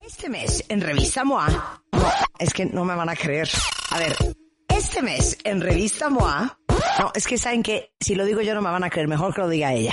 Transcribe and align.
Este 0.00 0.30
mes 0.30 0.64
en 0.70 0.80
Revista 0.80 1.24
MOA, 1.24 1.82
es 2.38 2.54
que 2.54 2.64
no 2.64 2.86
me 2.86 2.94
van 2.94 3.10
a 3.10 3.14
creer. 3.14 3.48
A 3.90 3.98
ver, 3.98 4.16
este 4.68 5.02
mes 5.02 5.36
en 5.44 5.60
Revista 5.60 6.08
MOA, 6.08 6.58
no, 6.98 7.12
es 7.14 7.26
que 7.26 7.36
saben 7.36 7.62
que 7.62 7.92
si 8.00 8.14
lo 8.14 8.24
digo 8.24 8.40
yo 8.40 8.54
no 8.54 8.62
me 8.62 8.70
van 8.70 8.82
a 8.82 8.88
creer, 8.88 9.08
mejor 9.08 9.34
que 9.34 9.42
lo 9.42 9.48
diga 9.48 9.74
ella. 9.74 9.92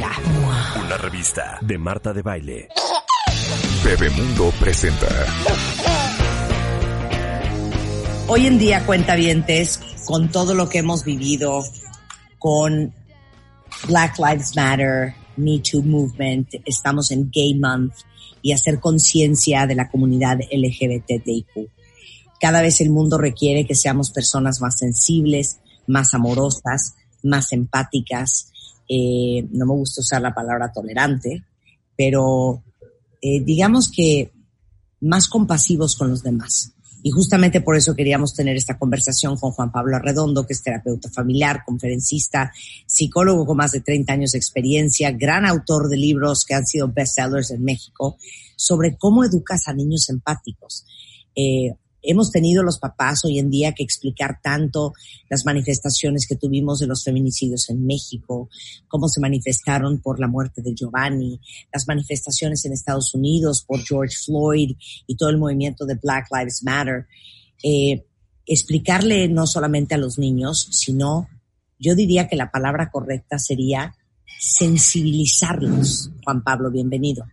Una 0.00 0.96
revista 0.96 1.58
de 1.60 1.76
Marta 1.76 2.12
de 2.12 2.22
Baile. 2.22 2.68
Bebemundo 3.84 4.52
presenta. 4.60 5.08
Hoy 8.28 8.46
en 8.46 8.60
día, 8.60 8.86
cuentavientes, 8.86 9.80
con 10.04 10.30
todo 10.30 10.54
lo 10.54 10.68
que 10.68 10.78
hemos 10.78 11.04
vivido, 11.04 11.64
con 12.38 12.94
Black 13.88 14.18
Lives 14.20 14.54
Matter, 14.54 15.14
Me 15.36 15.58
Too 15.58 15.82
Movement, 15.82 16.48
estamos 16.64 17.10
en 17.10 17.28
Gay 17.32 17.58
Month 17.58 17.94
y 18.40 18.52
hacer 18.52 18.78
conciencia 18.78 19.66
de 19.66 19.74
la 19.74 19.90
comunidad 19.90 20.38
LGBTIQ. 20.38 21.70
Cada 22.38 22.62
vez 22.62 22.80
el 22.80 22.90
mundo 22.90 23.18
requiere 23.18 23.66
que 23.66 23.74
seamos 23.74 24.12
personas 24.12 24.60
más 24.60 24.78
sensibles, 24.78 25.58
más 25.88 26.14
amorosas, 26.14 26.94
más 27.24 27.52
empáticas. 27.52 28.52
Eh, 28.88 29.46
no 29.50 29.66
me 29.66 29.74
gusta 29.74 30.00
usar 30.00 30.22
la 30.22 30.34
palabra 30.34 30.72
tolerante, 30.72 31.44
pero 31.96 32.62
eh, 33.20 33.40
digamos 33.40 33.90
que 33.90 34.32
más 35.00 35.28
compasivos 35.28 35.96
con 35.96 36.10
los 36.10 36.22
demás. 36.22 36.72
Y 37.02 37.10
justamente 37.10 37.60
por 37.60 37.76
eso 37.76 37.94
queríamos 37.94 38.34
tener 38.34 38.56
esta 38.56 38.78
conversación 38.78 39.36
con 39.36 39.52
Juan 39.52 39.70
Pablo 39.70 39.96
Arredondo, 39.96 40.46
que 40.46 40.52
es 40.52 40.62
terapeuta 40.62 41.08
familiar, 41.08 41.62
conferencista, 41.64 42.52
psicólogo 42.86 43.46
con 43.46 43.56
más 43.56 43.72
de 43.72 43.80
30 43.80 44.12
años 44.12 44.32
de 44.32 44.38
experiencia, 44.38 45.12
gran 45.12 45.46
autor 45.46 45.88
de 45.88 45.96
libros 45.96 46.44
que 46.44 46.54
han 46.54 46.66
sido 46.66 46.88
bestsellers 46.88 47.52
en 47.52 47.62
México, 47.62 48.16
sobre 48.56 48.96
cómo 48.96 49.24
educas 49.24 49.68
a 49.68 49.74
niños 49.74 50.08
empáticos. 50.10 50.84
Eh, 51.36 51.72
hemos 52.08 52.30
tenido 52.30 52.62
los 52.62 52.78
papás 52.78 53.24
hoy 53.24 53.38
en 53.38 53.50
día 53.50 53.72
que 53.72 53.82
explicar 53.82 54.40
tanto 54.42 54.94
las 55.28 55.44
manifestaciones 55.44 56.26
que 56.26 56.36
tuvimos 56.36 56.78
de 56.80 56.86
los 56.86 57.04
feminicidios 57.04 57.68
en 57.68 57.86
México, 57.86 58.48
cómo 58.88 59.08
se 59.08 59.20
manifestaron 59.20 60.00
por 60.00 60.18
la 60.18 60.26
muerte 60.26 60.62
de 60.62 60.74
Giovanni, 60.74 61.38
las 61.72 61.86
manifestaciones 61.86 62.64
en 62.64 62.72
Estados 62.72 63.14
Unidos 63.14 63.62
por 63.62 63.84
George 63.84 64.16
Floyd 64.24 64.74
y 65.06 65.16
todo 65.16 65.28
el 65.28 65.36
movimiento 65.36 65.84
de 65.84 65.96
Black 65.96 66.28
Lives 66.32 66.62
Matter. 66.62 67.06
Eh, 67.62 68.06
explicarle 68.46 69.28
no 69.28 69.46
solamente 69.46 69.94
a 69.94 69.98
los 69.98 70.18
niños, 70.18 70.68
sino 70.70 71.28
yo 71.78 71.94
diría 71.94 72.26
que 72.26 72.36
la 72.36 72.50
palabra 72.50 72.90
correcta 72.90 73.38
sería 73.38 73.94
sensibilizarlos. 74.40 76.10
Juan 76.24 76.42
Pablo, 76.42 76.70
bienvenido. 76.70 77.26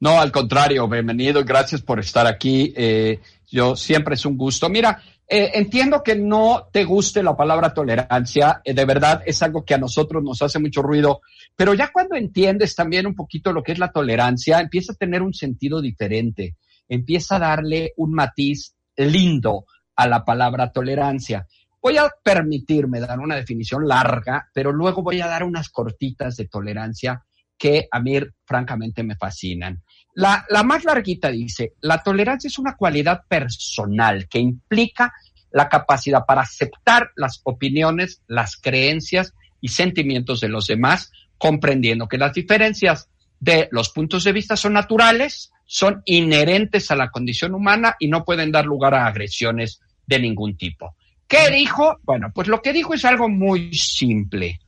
No, 0.00 0.20
al 0.20 0.30
contrario, 0.30 0.86
bienvenido, 0.86 1.44
gracias 1.44 1.82
por 1.82 1.98
estar 1.98 2.24
aquí. 2.24 2.72
Eh, 2.76 3.18
yo 3.48 3.74
siempre 3.74 4.14
es 4.14 4.24
un 4.24 4.36
gusto. 4.36 4.68
Mira, 4.68 5.02
eh, 5.26 5.50
entiendo 5.54 6.04
que 6.04 6.14
no 6.14 6.68
te 6.72 6.84
guste 6.84 7.20
la 7.20 7.36
palabra 7.36 7.74
tolerancia, 7.74 8.60
eh, 8.64 8.74
de 8.74 8.84
verdad 8.84 9.22
es 9.26 9.42
algo 9.42 9.64
que 9.64 9.74
a 9.74 9.78
nosotros 9.78 10.22
nos 10.22 10.40
hace 10.40 10.60
mucho 10.60 10.82
ruido, 10.82 11.20
pero 11.56 11.74
ya 11.74 11.90
cuando 11.92 12.14
entiendes 12.14 12.76
también 12.76 13.08
un 13.08 13.16
poquito 13.16 13.52
lo 13.52 13.64
que 13.64 13.72
es 13.72 13.80
la 13.80 13.90
tolerancia, 13.90 14.60
empieza 14.60 14.92
a 14.92 14.96
tener 14.96 15.20
un 15.20 15.34
sentido 15.34 15.80
diferente, 15.80 16.54
empieza 16.88 17.36
a 17.36 17.40
darle 17.40 17.92
un 17.96 18.12
matiz 18.12 18.76
lindo 18.96 19.66
a 19.96 20.06
la 20.06 20.24
palabra 20.24 20.70
tolerancia. 20.70 21.44
Voy 21.82 21.96
a 21.96 22.08
permitirme 22.22 23.00
dar 23.00 23.18
una 23.18 23.34
definición 23.34 23.88
larga, 23.88 24.48
pero 24.54 24.70
luego 24.72 25.02
voy 25.02 25.20
a 25.20 25.26
dar 25.26 25.42
unas 25.42 25.68
cortitas 25.70 26.36
de 26.36 26.46
tolerancia 26.46 27.24
que 27.58 27.88
a 27.90 28.00
mí 28.00 28.18
francamente 28.46 29.02
me 29.02 29.16
fascinan. 29.16 29.82
La, 30.14 30.44
más 30.64 30.84
larguita 30.84 31.30
dice, 31.30 31.74
la 31.80 32.02
tolerancia 32.02 32.48
es 32.48 32.58
una 32.58 32.76
cualidad 32.76 33.22
personal 33.28 34.28
que 34.28 34.38
implica 34.38 35.12
la 35.52 35.68
capacidad 35.68 36.24
para 36.26 36.42
aceptar 36.42 37.10
las 37.16 37.40
opiniones, 37.44 38.22
las 38.26 38.56
creencias 38.56 39.34
y 39.60 39.68
sentimientos 39.68 40.40
de 40.40 40.48
los 40.48 40.66
demás, 40.66 41.12
comprendiendo 41.36 42.08
que 42.08 42.18
las 42.18 42.32
diferencias 42.32 43.08
de 43.40 43.68
los 43.70 43.90
puntos 43.90 44.24
de 44.24 44.32
vista 44.32 44.56
son 44.56 44.72
naturales, 44.72 45.52
son 45.66 46.02
inherentes 46.04 46.90
a 46.90 46.96
la 46.96 47.10
condición 47.10 47.54
humana 47.54 47.94
y 47.98 48.08
no 48.08 48.24
pueden 48.24 48.50
dar 48.50 48.66
lugar 48.66 48.94
a 48.94 49.06
agresiones 49.06 49.80
de 50.06 50.18
ningún 50.18 50.56
tipo. 50.56 50.96
¿Qué 51.28 51.50
dijo? 51.50 51.98
Bueno, 52.02 52.32
pues 52.34 52.48
lo 52.48 52.62
que 52.62 52.72
dijo 52.72 52.94
es 52.94 53.04
algo 53.04 53.28
muy 53.28 53.72
simple. 53.74 54.58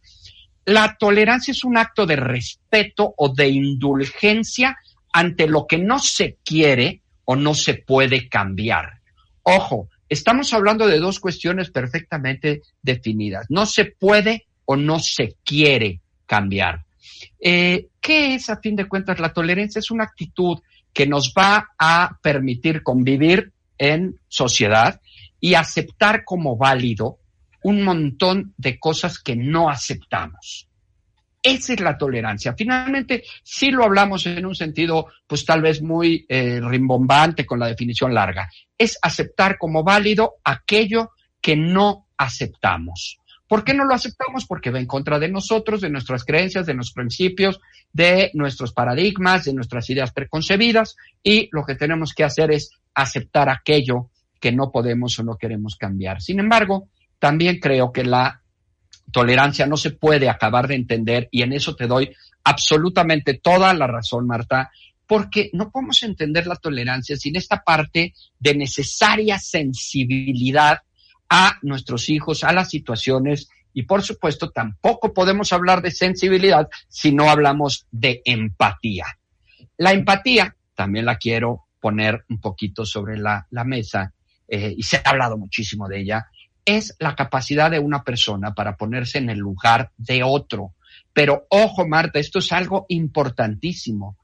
La 0.71 0.97
tolerancia 0.97 1.51
es 1.51 1.65
un 1.65 1.77
acto 1.77 2.07
de 2.07 2.15
respeto 2.15 3.13
o 3.17 3.35
de 3.35 3.49
indulgencia 3.49 4.79
ante 5.13 5.49
lo 5.49 5.67
que 5.67 5.79
no 5.79 5.99
se 5.99 6.37
quiere 6.45 7.03
o 7.25 7.35
no 7.35 7.55
se 7.55 7.75
puede 7.75 8.29
cambiar. 8.29 9.01
Ojo, 9.43 9.89
estamos 10.09 10.53
hablando 10.53 10.87
de 10.87 11.01
dos 11.01 11.19
cuestiones 11.19 11.73
perfectamente 11.73 12.63
definidas. 12.83 13.47
No 13.49 13.67
se 13.67 13.87
puede 13.87 14.47
o 14.65 14.77
no 14.77 15.01
se 15.01 15.35
quiere 15.45 16.03
cambiar. 16.25 16.85
Eh, 17.41 17.89
¿Qué 18.01 18.37
es, 18.37 18.49
a 18.49 18.61
fin 18.61 18.77
de 18.77 18.87
cuentas, 18.87 19.19
la 19.19 19.33
tolerancia? 19.33 19.81
Es 19.81 19.91
una 19.91 20.05
actitud 20.05 20.61
que 20.93 21.05
nos 21.05 21.35
va 21.37 21.71
a 21.81 22.17
permitir 22.23 22.85
convivir 22.85 23.51
en 23.77 24.21
sociedad 24.29 25.01
y 25.41 25.55
aceptar 25.55 26.23
como 26.25 26.57
válido 26.57 27.19
un 27.63 27.83
montón 27.83 28.55
de 28.57 28.79
cosas 28.79 29.19
que 29.19 29.37
no 29.37 29.69
aceptamos. 29.69 30.69
Esa 31.43 31.73
es 31.73 31.81
la 31.81 31.97
tolerancia. 31.97 32.55
Finalmente, 32.57 33.25
sí 33.43 33.71
lo 33.71 33.85
hablamos 33.85 34.27
en 34.27 34.45
un 34.45 34.55
sentido, 34.55 35.07
pues 35.27 35.45
tal 35.47 35.63
vez 35.63 35.81
muy 35.81 36.27
eh, 36.29 36.61
rimbombante 36.63 37.47
con 37.47 37.59
la 37.59 37.69
definición 37.69 38.13
larga. 38.13 38.51
Es 38.77 38.99
aceptar 39.01 39.57
como 39.57 39.83
válido 39.83 40.35
aquello 40.45 41.13
que 41.41 41.57
no 41.57 42.07
aceptamos. 42.19 43.19
¿Por 43.49 43.65
qué 43.65 43.75
no 43.75 43.85
lo 43.85 43.95
aceptamos? 43.95 44.47
Porque 44.47 44.71
va 44.71 44.79
en 44.79 44.87
contra 44.87 45.19
de 45.19 45.29
nosotros, 45.29 45.81
de 45.81 45.91
nuestras 45.91 46.25
creencias, 46.25 46.67
de 46.67 46.75
nuestros 46.75 46.95
principios, 46.95 47.61
de 47.93 48.31
nuestros 48.35 48.73
paradigmas, 48.73 49.45
de 49.45 49.55
nuestras 49.55 49.89
ideas 49.91 50.13
preconcebidas 50.13 50.97
y 51.23 51.49
lo 51.51 51.65
que 51.65 51.75
tenemos 51.75 52.13
que 52.15 52.23
hacer 52.23 52.53
es 52.53 52.71
aceptar 52.95 53.49
aquello 53.49 54.11
que 54.39 54.53
no 54.53 54.71
podemos 54.71 55.19
o 55.19 55.25
no 55.25 55.37
queremos 55.37 55.75
cambiar. 55.77 56.23
Sin 56.23 56.39
embargo, 56.39 56.89
también 57.21 57.61
creo 57.61 57.93
que 57.93 58.03
la 58.03 58.43
tolerancia 59.13 59.67
no 59.67 59.77
se 59.77 59.93
puede 59.93 60.29
acabar 60.29 60.67
de 60.67 60.75
entender 60.75 61.29
y 61.31 61.43
en 61.43 61.53
eso 61.53 61.77
te 61.77 61.87
doy 61.87 62.13
absolutamente 62.43 63.35
toda 63.35 63.73
la 63.75 63.87
razón, 63.87 64.27
Marta, 64.27 64.73
porque 65.07 65.51
no 65.53 65.71
podemos 65.71 66.03
entender 66.03 66.47
la 66.47 66.57
tolerancia 66.57 67.17
sin 67.17 67.37
esta 67.37 67.63
parte 67.63 68.15
de 68.39 68.55
necesaria 68.55 69.39
sensibilidad 69.39 70.79
a 71.29 71.59
nuestros 71.63 72.09
hijos, 72.09 72.43
a 72.43 72.53
las 72.53 72.71
situaciones 72.71 73.49
y 73.73 73.83
por 73.83 74.03
supuesto 74.03 74.51
tampoco 74.51 75.13
podemos 75.13 75.53
hablar 75.53 75.83
de 75.83 75.91
sensibilidad 75.91 76.69
si 76.89 77.13
no 77.13 77.31
hablamos 77.31 77.87
de 77.91 78.23
empatía. 78.25 79.07
La 79.77 79.93
empatía, 79.93 80.57
también 80.75 81.05
la 81.05 81.17
quiero 81.17 81.67
poner 81.81 82.25
un 82.29 82.41
poquito 82.41 82.85
sobre 82.85 83.17
la, 83.19 83.47
mesa, 83.65 84.13
eh, 84.49 84.75
y 84.77 84.83
se 84.83 84.97
ha 84.97 85.11
hablado 85.11 85.39
muchísimo 85.39 85.89
de 85.89 86.01
ella, 86.01 86.27
es 86.65 86.97
la 86.99 87.15
capacidad 87.15 87.71
de 87.71 87.79
una 87.79 88.03
persona 88.03 88.55
para 88.55 88.77
ponerse 88.77 89.19
en 89.19 89.31
el 89.31 89.39
lugar 89.39 89.91
de 89.97 90.23
otro. 90.23 90.75
Pero 91.13 91.47
ojo, 91.49 91.87
Marta, 91.87 92.19
esto 92.19 92.39
es 92.39 92.53
algo 92.53 92.87
importantísimo. 92.89 94.17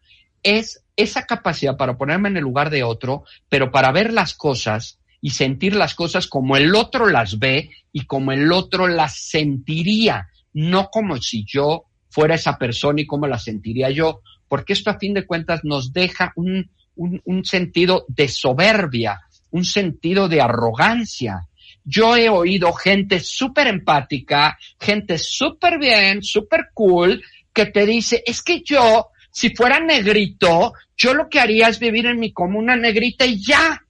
es 0.42 0.82
esa 0.96 1.26
capacidad 1.26 1.76
para 1.76 1.98
ponerme 1.98 2.28
en 2.28 2.36
el 2.38 2.42
lugar 2.42 2.70
de 2.70 2.82
otro, 2.82 3.24
pero 3.48 3.70
para 3.70 3.92
ver 3.92 4.12
las 4.12 4.34
cosas 4.34 4.98
y 5.20 5.30
sentir 5.30 5.74
las 5.74 5.94
cosas 5.94 6.26
como 6.26 6.56
el 6.56 6.74
otro 6.74 7.06
las 7.06 7.38
ve 7.38 7.70
y 7.92 8.06
como 8.06 8.32
el 8.32 8.52
otro 8.52 8.86
las 8.86 9.18
sentiría, 9.18 10.28
no 10.52 10.88
como 10.88 11.16
si 11.18 11.44
yo 11.44 11.84
fuera 12.08 12.36
esa 12.36 12.56
persona 12.56 13.00
y 13.02 13.06
como 13.06 13.26
la 13.26 13.38
sentiría 13.38 13.90
yo, 13.90 14.22
porque 14.48 14.72
esto 14.72 14.90
a 14.90 14.98
fin 14.98 15.14
de 15.14 15.26
cuentas 15.26 15.60
nos 15.64 15.92
deja 15.92 16.32
un, 16.36 16.70
un, 16.94 17.44
sentido 17.44 18.06
de 18.08 18.28
soberbia, 18.28 19.20
un 19.50 19.64
sentido 19.64 20.28
de 20.28 20.40
arrogancia. 20.40 21.46
Yo 21.88 22.16
he 22.16 22.28
oído 22.28 22.72
gente 22.72 23.20
súper 23.20 23.68
empática, 23.68 24.58
gente 24.78 25.18
súper 25.18 25.78
bien, 25.78 26.20
súper 26.20 26.70
cool, 26.74 27.22
que 27.52 27.66
te 27.66 27.86
dice, 27.86 28.24
es 28.26 28.42
que 28.42 28.60
yo, 28.62 29.10
si 29.30 29.54
fuera 29.54 29.78
negrito, 29.78 30.72
yo 30.96 31.14
lo 31.14 31.28
que 31.28 31.38
haría 31.38 31.68
es 31.68 31.78
vivir 31.78 32.06
en 32.06 32.18
mi 32.18 32.32
comuna 32.32 32.74
negrita 32.74 33.24
y 33.24 33.40
ya. 33.40 33.80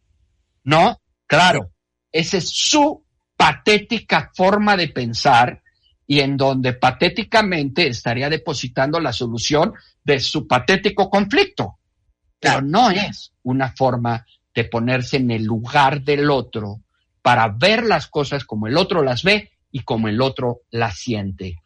¿No? 0.64 1.00
Claro, 1.26 1.72
esa 2.12 2.36
es 2.36 2.50
su 2.50 3.02
patética 3.34 4.30
forma 4.34 4.76
de 4.76 4.88
pensar 4.88 5.62
y 6.06 6.20
en 6.20 6.36
donde 6.36 6.74
patéticamente 6.74 7.88
estaría 7.88 8.28
depositando 8.28 9.00
la 9.00 9.12
solución 9.14 9.72
de 10.04 10.20
su 10.20 10.46
patético 10.46 11.08
conflicto. 11.08 11.78
Pero 12.38 12.60
no 12.60 12.90
es 12.90 13.32
una 13.42 13.72
forma 13.72 14.26
de 14.54 14.64
ponerse 14.64 15.16
en 15.16 15.30
el 15.30 15.44
lugar 15.44 16.02
del 16.02 16.30
otro 16.30 16.82
para 17.26 17.48
ver 17.48 17.84
las 17.84 18.06
cosas 18.06 18.44
como 18.44 18.68
el 18.68 18.76
otro 18.76 19.02
las 19.02 19.24
ve 19.24 19.50
y 19.72 19.80
como 19.80 20.06
el 20.06 20.22
otro 20.22 20.60
las 20.70 20.96
siente. 21.00 21.56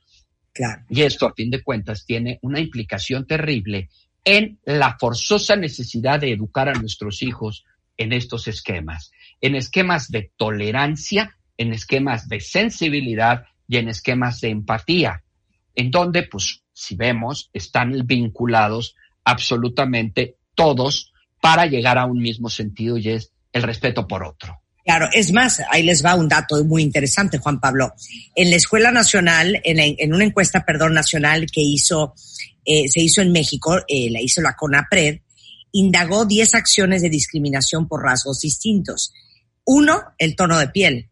Claro. 0.55 0.87
Y 0.89 1.03
esto, 1.03 1.27
a 1.27 1.35
fin 1.35 1.51
de 1.51 1.63
cuentas, 1.63 2.07
tiene 2.07 2.39
una 2.41 2.61
implicación 2.61 3.27
terrible 3.27 3.91
en 4.25 4.59
la 4.65 4.97
forzosa 4.99 5.57
necesidad 5.57 6.19
de 6.19 6.33
educar 6.33 6.71
a 6.71 6.73
nuestros 6.73 7.23
hijos 7.23 7.67
en 7.99 8.15
estos 8.15 8.49
esquemas, 8.49 9.13
en 9.43 9.55
esquemas 9.55 10.11
de 10.11 10.33
tolerancia, 10.35 11.37
en 11.59 11.75
esquemas 11.75 12.27
de 12.27 12.41
sensibilidad 12.41 13.45
y 13.69 13.77
en 13.77 13.91
esquemas 13.91 14.41
de 14.41 14.49
empatía, 14.49 15.25
en 15.75 15.91
donde, 15.91 16.23
pues, 16.23 16.63
si 16.73 16.97
vemos, 16.97 17.51
están 17.53 18.07
vinculados 18.07 18.97
absolutamente 19.25 20.39
todos 20.55 21.13
para 21.43 21.67
llegar 21.67 21.99
a 21.99 22.07
un 22.07 22.23
mismo 22.23 22.49
sentido 22.49 22.97
y 22.97 23.11
es 23.11 23.35
el 23.53 23.63
respeto 23.63 24.09
por 24.09 24.25
otro. 24.25 24.60
Claro, 24.85 25.09
es 25.13 25.33
más, 25.33 25.61
ahí 25.71 25.83
les 25.83 26.05
va 26.05 26.15
un 26.15 26.29
dato 26.29 26.65
muy 26.65 26.83
interesante, 26.83 27.39
Juan 27.39 27.61
Pablo. 27.61 27.95
En 28.35 28.51
la 28.51 28.57
Escuela 28.57 28.91
Nacional, 28.91 29.61
en, 29.63 30.15
una 30.15 30.25
encuesta, 30.25 30.65
perdón, 30.65 30.95
nacional 30.95 31.47
que 31.51 31.61
hizo, 31.61 32.15
eh, 32.65 32.89
se 32.89 33.01
hizo 33.01 33.21
en 33.21 33.31
México, 33.31 33.79
eh, 33.87 34.11
la 34.11 34.21
hizo 34.21 34.41
la 34.41 34.57
CONAPRED, 34.57 35.21
indagó 35.73 36.25
10 36.25 36.55
acciones 36.55 37.03
de 37.03 37.11
discriminación 37.11 37.87
por 37.87 38.03
rasgos 38.03 38.41
distintos. 38.41 39.13
Uno, 39.65 40.03
el 40.19 40.35
tono 40.35 40.59
de 40.59 40.69
piel. 40.69 41.11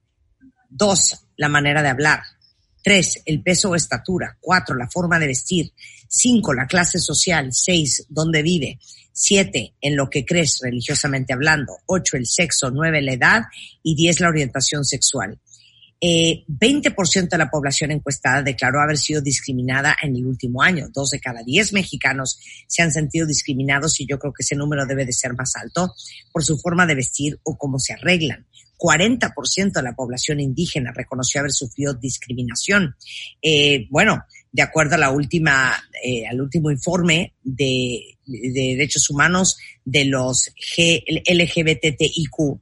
Dos, 0.68 1.26
la 1.36 1.48
manera 1.48 1.82
de 1.82 1.88
hablar. 1.88 2.22
Tres, 2.82 3.20
el 3.26 3.42
peso 3.42 3.70
o 3.70 3.74
estatura. 3.74 4.36
Cuatro, 4.40 4.74
la 4.76 4.88
forma 4.88 5.18
de 5.18 5.26
vestir. 5.26 5.72
Cinco, 6.08 6.54
la 6.54 6.66
clase 6.66 6.98
social. 6.98 7.50
Seis, 7.52 8.06
dónde 8.08 8.42
vive. 8.42 8.78
Siete, 9.12 9.74
en 9.80 9.96
lo 9.96 10.08
que 10.08 10.24
crees 10.24 10.58
religiosamente 10.62 11.32
hablando. 11.32 11.74
Ocho, 11.86 12.16
el 12.16 12.26
sexo. 12.26 12.70
Nueve, 12.70 13.02
la 13.02 13.12
edad. 13.12 13.42
Y 13.82 13.94
diez, 13.94 14.20
la 14.20 14.28
orientación 14.28 14.84
sexual. 14.84 15.38
Eh, 16.00 16.44
20% 16.46 17.28
de 17.28 17.38
la 17.38 17.50
población 17.50 17.90
encuestada 17.90 18.42
declaró 18.42 18.80
haber 18.80 18.98
sido 18.98 19.20
discriminada 19.20 19.96
en 20.00 20.14
el 20.14 20.26
último 20.26 20.62
año. 20.62 20.88
Dos 20.92 21.10
de 21.10 21.20
cada 21.20 21.42
diez 21.42 21.72
mexicanos 21.72 22.38
se 22.68 22.82
han 22.82 22.92
sentido 22.92 23.26
discriminados 23.26 23.98
y 24.00 24.06
yo 24.06 24.18
creo 24.18 24.32
que 24.32 24.44
ese 24.44 24.54
número 24.54 24.86
debe 24.86 25.04
de 25.04 25.12
ser 25.12 25.34
más 25.34 25.56
alto 25.56 25.92
por 26.32 26.44
su 26.44 26.56
forma 26.58 26.86
de 26.86 26.94
vestir 26.94 27.40
o 27.42 27.58
cómo 27.58 27.78
se 27.78 27.94
arreglan. 27.94 28.46
40% 28.78 29.72
de 29.72 29.82
la 29.82 29.94
población 29.94 30.38
indígena 30.38 30.92
reconoció 30.94 31.40
haber 31.40 31.50
sufrido 31.50 31.94
discriminación. 31.94 32.94
Eh, 33.42 33.88
bueno, 33.90 34.22
de 34.52 34.62
acuerdo 34.62 34.94
a 34.94 34.98
la 34.98 35.10
última, 35.10 35.76
eh, 36.04 36.26
al 36.26 36.40
último 36.40 36.70
informe 36.70 37.34
de, 37.42 38.18
de 38.26 38.74
derechos 38.76 39.10
humanos 39.10 39.58
de 39.84 40.04
los 40.06 40.50
G, 40.56 41.02
LGBTIQ, 41.26 42.60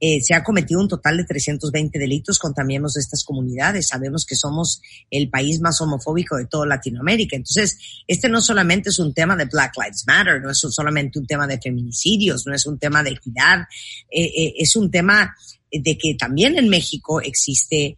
eh, 0.00 0.20
se 0.22 0.32
ha 0.32 0.44
cometido 0.44 0.80
un 0.80 0.86
total 0.86 1.16
de 1.16 1.24
320 1.24 1.98
delitos 1.98 2.38
contra 2.38 2.64
miembros 2.64 2.94
de 2.94 3.00
estas 3.00 3.24
comunidades. 3.24 3.88
Sabemos 3.88 4.24
que 4.24 4.36
somos 4.36 4.80
el 5.10 5.28
país 5.28 5.60
más 5.60 5.80
homofóbico 5.80 6.36
de 6.36 6.46
toda 6.46 6.66
Latinoamérica. 6.66 7.34
Entonces, 7.34 7.76
este 8.06 8.28
no 8.28 8.40
solamente 8.40 8.90
es 8.90 8.98
un 9.00 9.12
tema 9.12 9.34
de 9.34 9.46
Black 9.46 9.72
Lives 9.76 10.04
Matter, 10.06 10.40
no 10.40 10.50
es 10.50 10.58
solamente 10.58 11.18
un 11.18 11.26
tema 11.26 11.48
de 11.48 11.58
feminicidios, 11.60 12.46
no 12.46 12.54
es 12.54 12.64
un 12.66 12.78
tema 12.78 13.02
de 13.02 13.10
equidad, 13.10 13.62
eh, 14.08 14.24
eh, 14.24 14.54
es 14.58 14.76
un 14.76 14.88
tema 14.88 15.34
de 15.70 15.98
que 15.98 16.14
también 16.14 16.56
en 16.56 16.68
México 16.68 17.20
existe 17.20 17.96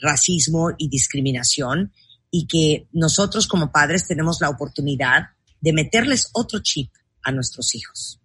racismo 0.00 0.70
y 0.78 0.88
discriminación 0.88 1.92
y 2.36 2.48
que 2.48 2.88
nosotros 2.90 3.46
como 3.46 3.70
padres 3.70 4.08
tenemos 4.08 4.40
la 4.40 4.50
oportunidad 4.50 5.28
de 5.60 5.72
meterles 5.72 6.30
otro 6.32 6.58
chip 6.60 6.90
a 7.22 7.30
nuestros 7.30 7.76
hijos. 7.76 8.20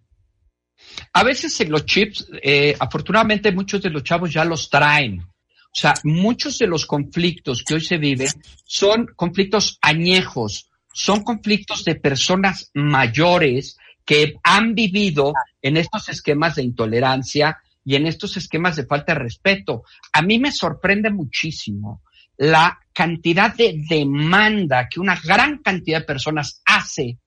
A 1.12 1.22
veces 1.22 1.60
en 1.60 1.70
los 1.70 1.86
chips, 1.86 2.26
eh, 2.42 2.74
afortunadamente 2.76 3.52
muchos 3.52 3.80
de 3.80 3.90
los 3.90 4.02
chavos 4.02 4.32
ya 4.32 4.44
los 4.44 4.68
traen. 4.68 5.20
O 5.20 5.72
sea, 5.72 5.94
muchos 6.02 6.58
de 6.58 6.66
los 6.66 6.86
conflictos 6.86 7.62
que 7.62 7.74
hoy 7.74 7.82
se 7.82 7.98
viven 7.98 8.26
son 8.64 9.06
conflictos 9.14 9.78
añejos, 9.80 10.68
son 10.92 11.22
conflictos 11.22 11.84
de 11.84 11.94
personas 11.94 12.68
mayores 12.74 13.76
que 14.04 14.40
han 14.42 14.74
vivido 14.74 15.34
en 15.62 15.76
estos 15.76 16.08
esquemas 16.08 16.56
de 16.56 16.64
intolerancia 16.64 17.58
y 17.84 17.94
en 17.94 18.08
estos 18.08 18.36
esquemas 18.36 18.74
de 18.74 18.86
falta 18.86 19.12
de 19.14 19.20
respeto. 19.20 19.84
A 20.12 20.20
mí 20.20 20.40
me 20.40 20.50
sorprende 20.50 21.10
muchísimo 21.10 22.02
la 22.40 22.80
cantidad 22.94 23.54
de 23.54 23.84
demanda 23.86 24.88
que 24.88 24.98
una 24.98 25.20
gran 25.22 25.58
cantidad 25.58 26.00
de 26.00 26.06
personas 26.06 26.62
hace 26.64 27.18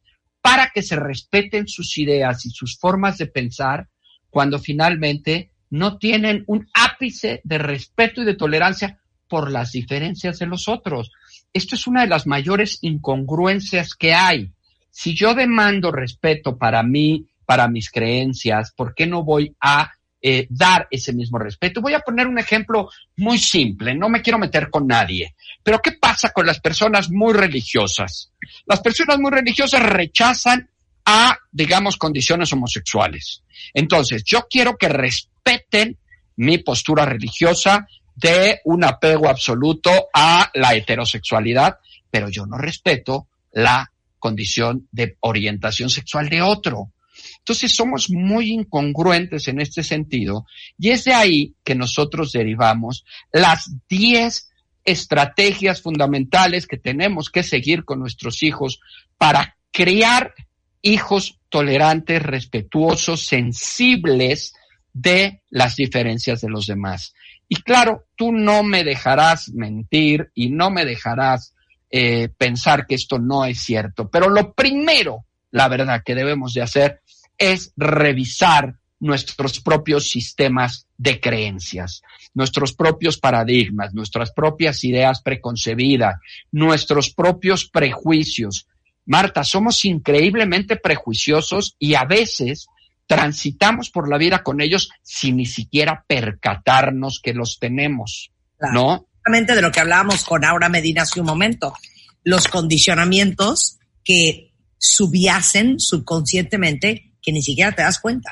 para 0.42 0.72
que 0.74 0.82
se 0.82 0.96
respeten 0.96 1.68
sus 1.68 2.00
ideas 2.00 2.44
y 2.48 2.50
sus 2.50 2.80
formas 2.80 3.20
de 3.20 3.28
pensar 3.28 3.88
cuando 4.32 4.58
finalmente 4.58 5.52
no 5.70 6.00
tienen 6.00 6.44
un 6.48 6.68
ápice 6.74 7.42
de 7.44 7.60
respeto 7.60 8.24
y 8.24 8.26
de 8.26 8.34
tolerancia 8.34 9.02
por 9.30 9.52
las 9.52 9.74
diferencias 9.74 10.40
de 10.40 10.48
los 10.48 10.68
otros. 10.68 11.12
Esto 11.54 11.76
es 11.76 11.86
una 11.86 12.02
de 12.02 12.08
las 12.08 12.26
mayores 12.26 12.80
incongruencias 12.82 13.94
que 13.94 14.16
hay. 14.16 14.52
Si 14.90 15.16
yo 15.16 15.36
demando 15.36 15.92
respeto 15.92 16.58
para 16.58 16.82
mí, 16.82 17.28
para 17.46 17.68
mis 17.68 17.92
creencias, 17.92 18.74
¿por 18.76 18.96
qué 18.96 19.06
no 19.06 19.24
voy 19.24 19.56
a 19.62 19.92
eh, 20.26 20.48
dar 20.50 20.88
ese 20.90 21.12
mismo 21.12 21.38
respeto. 21.38 21.82
Voy 21.82 21.94
a 21.94 22.00
poner 22.00 22.28
un 22.28 22.40
ejemplo 22.40 22.90
muy 23.18 23.38
simple, 23.38 23.94
no 23.94 24.08
me 24.08 24.22
quiero 24.22 24.40
meter 24.40 24.70
con 24.70 24.88
nadie, 24.88 25.36
pero 25.62 25.80
¿qué 25.80 25.92
pasa 25.92 26.30
con 26.30 26.46
las 26.46 26.62
personas 26.62 27.12
muy 27.12 27.34
religiosas? 27.34 28.32
Las 28.66 28.80
personas 28.80 29.20
muy 29.20 29.32
religiosas 29.32 29.84
rechazan 29.84 30.70
a, 31.06 31.38
digamos, 31.52 31.98
condiciones 31.98 32.54
homosexuales. 32.54 33.44
Entonces, 33.74 34.24
yo 34.24 34.48
quiero 34.50 34.78
que 34.78 34.88
respeten 34.88 35.98
mi 36.38 36.58
postura 36.60 37.04
religiosa 37.04 37.86
de 38.16 38.62
un 38.64 38.86
apego 38.86 39.28
absoluto 39.28 39.92
a 40.14 40.50
la 40.54 40.74
heterosexualidad, 40.74 41.80
pero 42.10 42.30
yo 42.30 42.46
no 42.46 42.58
respeto 42.58 43.28
la 43.52 43.92
condición 44.20 44.88
de 44.90 45.18
orientación 45.20 45.90
sexual 45.90 46.30
de 46.30 46.42
otro. 46.42 46.94
Entonces 47.40 47.76
somos 47.76 48.10
muy 48.10 48.52
incongruentes 48.52 49.48
en 49.48 49.62
este 49.62 49.84
sentido 49.84 50.46
y 50.78 50.90
es 50.90 51.04
de 51.04 51.14
ahí 51.14 51.56
que 51.64 51.76
nosotros 51.76 52.32
derivamos 52.32 53.06
las 53.32 53.72
10 53.90 54.50
estrategias 54.86 55.82
fundamentales 55.82 56.68
que 56.68 56.78
tenemos 56.78 57.30
que 57.30 57.44
seguir 57.44 57.86
con 57.86 58.00
nuestros 58.00 58.44
hijos 58.44 58.80
para 59.18 59.58
crear 59.72 60.34
hijos 60.82 61.40
tolerantes, 61.50 62.22
respetuosos, 62.22 63.26
sensibles 63.26 64.54
de 64.92 65.42
las 65.50 65.76
diferencias 65.76 66.42
de 66.42 66.50
los 66.50 66.68
demás. 66.68 67.14
Y 67.48 67.58
claro, 67.58 68.06
tú 68.16 68.32
no 68.32 68.64
me 68.64 68.84
dejarás 68.84 69.50
mentir 69.50 70.32
y 70.34 70.50
no 70.50 70.70
me 70.70 70.86
dejarás 70.86 71.54
eh, 71.90 72.30
pensar 72.38 72.88
que 72.88 72.96
esto 72.96 73.20
no 73.20 73.46
es 73.46 73.60
cierto, 73.60 74.10
pero 74.10 74.30
lo 74.30 74.54
primero, 74.54 75.26
la 75.54 75.70
verdad, 75.70 76.02
que 76.04 76.16
debemos 76.16 76.54
de 76.54 76.64
hacer 76.64 77.02
es 77.38 77.74
revisar 77.78 78.76
nuestros 79.00 79.60
propios 79.62 80.10
sistemas 80.10 80.88
de 80.98 81.20
creencias, 81.20 82.02
nuestros 82.34 82.74
propios 82.74 83.20
paradigmas, 83.20 83.94
nuestras 83.94 84.32
propias 84.32 84.84
ideas 84.84 85.22
preconcebidas, 85.22 86.16
nuestros 86.52 87.14
propios 87.14 87.70
prejuicios. 87.70 88.68
Marta, 89.06 89.44
somos 89.44 89.86
increíblemente 89.86 90.76
prejuiciosos 90.76 91.76
y 91.78 91.94
a 91.94 92.06
veces 92.06 92.68
transitamos 93.06 93.92
por 93.92 94.10
la 94.10 94.18
vida 94.18 94.42
con 94.42 94.60
ellos 94.60 94.90
sin 95.04 95.38
ni 95.38 95.46
siquiera 95.46 96.04
percatarnos 96.08 97.20
que 97.22 97.34
los 97.34 97.60
tenemos, 97.60 98.32
¿no? 98.74 99.06
Exactamente 99.18 99.56
de 99.56 99.62
lo 99.62 99.72
que 99.72 99.82
hablábamos 99.82 100.24
con 100.24 100.44
Aura 100.46 100.70
Medina 100.70 101.04
hace 101.04 101.20
un 101.20 101.28
momento, 101.28 101.76
los 102.24 102.48
condicionamientos 102.48 103.78
que 104.04 104.53
subyacen 104.84 105.80
subconscientemente 105.80 107.14
que 107.22 107.32
ni 107.32 107.42
siquiera 107.42 107.72
te 107.72 107.84
das 107.84 108.00
cuenta. 108.00 108.32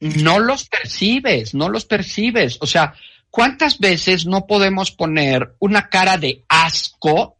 No 0.00 0.40
los 0.40 0.68
percibes, 0.68 1.54
no 1.54 1.68
los 1.68 1.84
percibes. 1.84 2.58
O 2.60 2.66
sea, 2.66 2.94
¿cuántas 3.30 3.78
veces 3.78 4.26
no 4.26 4.46
podemos 4.46 4.90
poner 4.90 5.54
una 5.60 5.88
cara 5.88 6.18
de 6.18 6.44
asco 6.48 7.38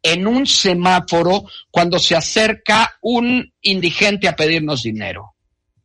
en 0.00 0.28
un 0.28 0.46
semáforo 0.46 1.44
cuando 1.72 1.98
se 1.98 2.14
acerca 2.14 2.96
un 3.02 3.52
indigente 3.62 4.28
a 4.28 4.36
pedirnos 4.36 4.84
dinero? 4.84 5.34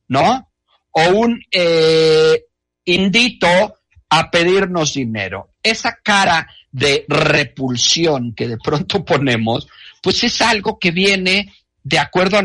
¿No? 0.07 0.51
O 0.91 1.09
un 1.09 1.43
eh, 1.49 2.43
indito 2.85 3.79
a 4.07 4.29
pedirnos 4.29 4.93
dinero. 4.93 5.49
Esa 5.63 5.97
cara 6.03 6.47
de 6.71 7.05
repulsión 7.07 8.35
que 8.35 8.47
de 8.47 8.57
pronto 8.57 9.03
ponemos, 9.05 9.67
pues 9.99 10.23
es 10.23 10.41
algo 10.43 10.77
que 10.77 10.91
viene 10.91 11.51
de 11.83 11.99
acuerdo 11.99 12.37
a, 12.37 12.43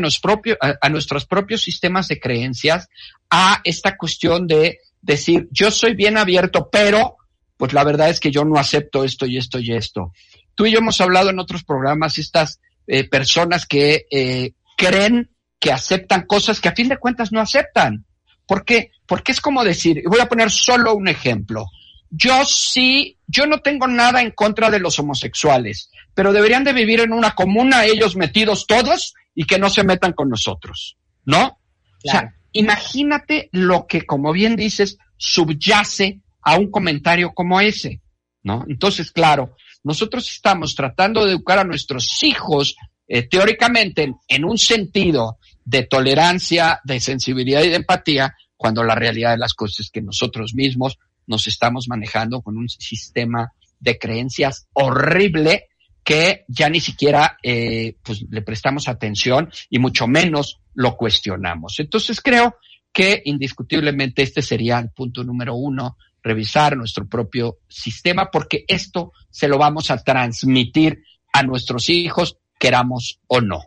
a, 0.81 0.89
nuestros 0.89 1.25
propios 1.25 1.61
sistemas 1.61 2.07
de 2.07 2.19
creencias, 2.19 2.89
a 3.29 3.61
esta 3.63 3.95
cuestión 3.97 4.47
de 4.47 4.79
decir, 5.01 5.47
yo 5.51 5.71
soy 5.71 5.95
bien 5.95 6.17
abierto, 6.17 6.69
pero 6.69 7.17
pues 7.57 7.73
la 7.73 7.83
verdad 7.83 8.09
es 8.09 8.19
que 8.19 8.31
yo 8.31 8.45
no 8.45 8.57
acepto 8.57 9.03
esto 9.03 9.25
y 9.25 9.37
esto 9.37 9.59
y 9.59 9.73
esto. 9.73 10.13
Tú 10.55 10.65
y 10.65 10.71
yo 10.71 10.79
hemos 10.79 10.99
hablado 11.01 11.29
en 11.29 11.39
otros 11.39 11.63
programas, 11.63 12.17
estas 12.17 12.59
eh, 12.87 13.07
personas 13.07 13.65
que 13.65 14.05
eh, 14.11 14.53
creen 14.77 15.29
que 15.59 15.71
aceptan 15.71 16.25
cosas 16.25 16.61
que 16.61 16.69
a 16.69 16.75
fin 16.75 16.87
de 16.87 16.97
cuentas 16.97 17.31
no 17.31 17.41
aceptan. 17.41 18.05
¿Por 18.47 18.65
qué? 18.65 18.91
Porque 19.05 19.31
es 19.31 19.41
como 19.41 19.63
decir, 19.63 20.01
voy 20.05 20.19
a 20.21 20.27
poner 20.27 20.49
solo 20.49 20.95
un 20.95 21.07
ejemplo. 21.07 21.65
Yo 22.09 22.45
sí, 22.45 23.17
yo 23.27 23.45
no 23.45 23.59
tengo 23.59 23.87
nada 23.87 24.21
en 24.21 24.31
contra 24.31 24.71
de 24.71 24.79
los 24.79 24.97
homosexuales, 24.97 25.91
pero 26.13 26.33
deberían 26.33 26.63
de 26.63 26.73
vivir 26.73 26.99
en 27.01 27.13
una 27.13 27.31
comuna 27.31 27.85
ellos 27.85 28.15
metidos 28.15 28.65
todos 28.67 29.13
y 29.33 29.45
que 29.45 29.59
no 29.59 29.69
se 29.69 29.83
metan 29.83 30.13
con 30.13 30.29
nosotros, 30.29 30.97
¿no? 31.25 31.59
O 32.05 32.09
sea, 32.09 32.33
imagínate 32.51 33.49
lo 33.51 33.87
que, 33.87 34.05
como 34.05 34.31
bien 34.31 34.55
dices, 34.55 34.97
subyace 35.17 36.21
a 36.41 36.57
un 36.57 36.71
comentario 36.71 37.33
como 37.33 37.59
ese, 37.61 38.01
¿no? 38.43 38.65
Entonces, 38.67 39.11
claro, 39.11 39.55
nosotros 39.83 40.29
estamos 40.29 40.75
tratando 40.75 41.23
de 41.23 41.31
educar 41.31 41.59
a 41.59 41.63
nuestros 41.63 42.23
hijos 42.23 42.75
eh, 43.07 43.23
teóricamente 43.23 44.13
en, 44.27 44.45
un 44.45 44.57
sentido 44.57 45.39
de 45.65 45.83
tolerancia, 45.83 46.79
de 46.83 46.99
sensibilidad 46.99 47.63
y 47.63 47.69
de 47.69 47.75
empatía, 47.75 48.35
cuando 48.55 48.83
la 48.83 48.95
realidad 48.95 49.31
de 49.31 49.37
las 49.37 49.53
cosas 49.53 49.81
es 49.81 49.91
que 49.91 50.01
nosotros 50.01 50.53
mismos 50.53 50.97
nos 51.25 51.47
estamos 51.47 51.87
manejando 51.87 52.41
con 52.41 52.57
un 52.57 52.67
sistema 52.67 53.51
de 53.79 53.97
creencias 53.97 54.67
horrible 54.73 55.68
que 56.09 56.45
ya 56.47 56.69
ni 56.69 56.79
siquiera 56.79 57.37
eh, 57.43 57.95
pues, 58.01 58.25
le 58.31 58.41
prestamos 58.41 58.87
atención 58.87 59.51
y 59.69 59.77
mucho 59.77 60.07
menos 60.07 60.59
lo 60.73 60.97
cuestionamos. 60.97 61.79
Entonces 61.79 62.19
creo 62.19 62.55
que 62.91 63.21
indiscutiblemente 63.25 64.23
este 64.23 64.41
sería 64.41 64.79
el 64.79 64.89
punto 64.89 65.23
número 65.23 65.53
uno, 65.53 65.97
revisar 66.23 66.75
nuestro 66.75 67.07
propio 67.07 67.59
sistema, 67.67 68.31
porque 68.31 68.65
esto 68.67 69.13
se 69.29 69.47
lo 69.47 69.59
vamos 69.59 69.91
a 69.91 70.03
transmitir 70.03 71.03
a 71.31 71.43
nuestros 71.43 71.89
hijos, 71.89 72.37
queramos 72.57 73.19
o 73.27 73.39
no. 73.39 73.65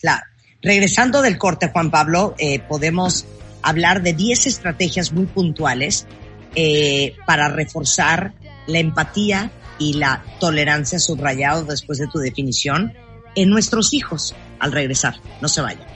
Claro. 0.00 0.24
Regresando 0.62 1.22
del 1.22 1.38
corte, 1.38 1.68
Juan 1.68 1.92
Pablo, 1.92 2.34
eh, 2.38 2.58
podemos 2.58 3.24
hablar 3.62 4.02
de 4.02 4.14
10 4.14 4.48
estrategias 4.48 5.12
muy 5.12 5.26
puntuales 5.26 6.08
eh, 6.56 7.14
para 7.24 7.46
reforzar 7.46 8.34
la 8.66 8.80
empatía 8.80 9.52
y 9.78 9.94
la 9.94 10.24
tolerancia 10.40 10.98
subrayado 10.98 11.64
después 11.64 11.98
de 11.98 12.06
tu 12.08 12.18
definición 12.18 12.92
en 13.34 13.50
nuestros 13.50 13.92
hijos 13.92 14.34
al 14.58 14.72
regresar. 14.72 15.16
No 15.40 15.48
se 15.48 15.60
vayan. 15.60 15.86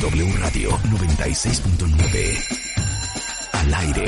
W 0.00 0.32
Radio 0.38 0.70
96.9 0.70 2.58
al 3.52 3.74
aire. 3.74 4.06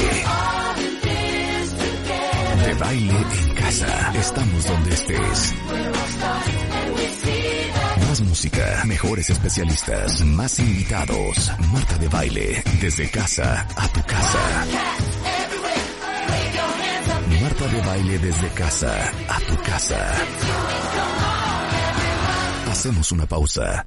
De 2.66 2.74
baile 2.74 3.14
en 3.14 3.54
casa. 3.54 4.12
Estamos 4.14 4.66
donde 4.66 4.92
estés 4.92 5.54
música, 8.22 8.82
mejores 8.86 9.30
especialistas, 9.30 10.24
más 10.24 10.58
invitados. 10.58 11.52
Marta 11.72 11.98
de 11.98 12.08
baile, 12.08 12.62
desde 12.80 13.10
casa 13.10 13.66
a 13.76 13.88
tu 13.88 14.02
casa. 14.02 15.15
Marta 17.58 17.74
de 17.74 17.80
baile 17.86 18.18
desde 18.18 18.48
casa 18.50 19.12
a 19.28 19.40
tu 19.40 19.56
casa. 19.62 20.12
Hacemos 22.70 23.12
una 23.12 23.24
pausa. 23.24 23.86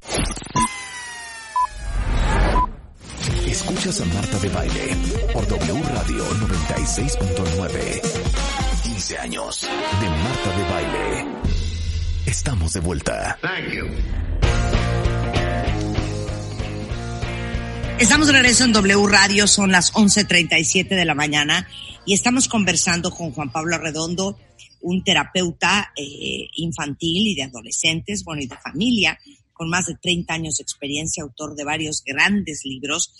Escuchas 3.46 4.00
a 4.00 4.04
Marta 4.06 4.38
de 4.40 4.48
baile 4.48 4.96
por 5.32 5.46
W 5.46 5.82
Radio 5.84 6.24
96.9. 6.48 8.00
15 8.82 9.18
años 9.18 9.60
de 9.60 10.08
Marta 10.08 10.56
de 10.56 10.64
baile. 10.72 11.26
Estamos 12.26 12.72
de 12.72 12.80
vuelta. 12.80 13.38
Thank 13.40 13.72
you. 13.72 13.86
Estamos 18.00 18.26
de 18.26 18.32
regreso 18.32 18.64
en 18.64 18.72
W 18.72 19.06
Radio, 19.06 19.46
son 19.46 19.70
las 19.70 19.92
11.37 19.92 20.88
de 20.88 21.04
la 21.04 21.14
mañana 21.14 21.68
y 22.06 22.14
estamos 22.14 22.48
conversando 22.48 23.10
con 23.10 23.32
Juan 23.32 23.52
Pablo 23.52 23.78
Redondo, 23.78 24.38
un 24.80 25.04
terapeuta 25.04 25.92
eh, 25.96 26.48
infantil 26.54 27.28
y 27.28 27.34
de 27.34 27.44
adolescentes, 27.44 28.24
bueno, 28.24 28.42
y 28.42 28.46
de 28.46 28.56
familia, 28.56 29.18
con 29.52 29.68
más 29.68 29.86
de 29.86 29.96
30 30.00 30.32
años 30.32 30.56
de 30.56 30.62
experiencia, 30.62 31.22
autor 31.22 31.54
de 31.54 31.64
varios 31.64 32.02
grandes 32.04 32.62
libros 32.64 33.12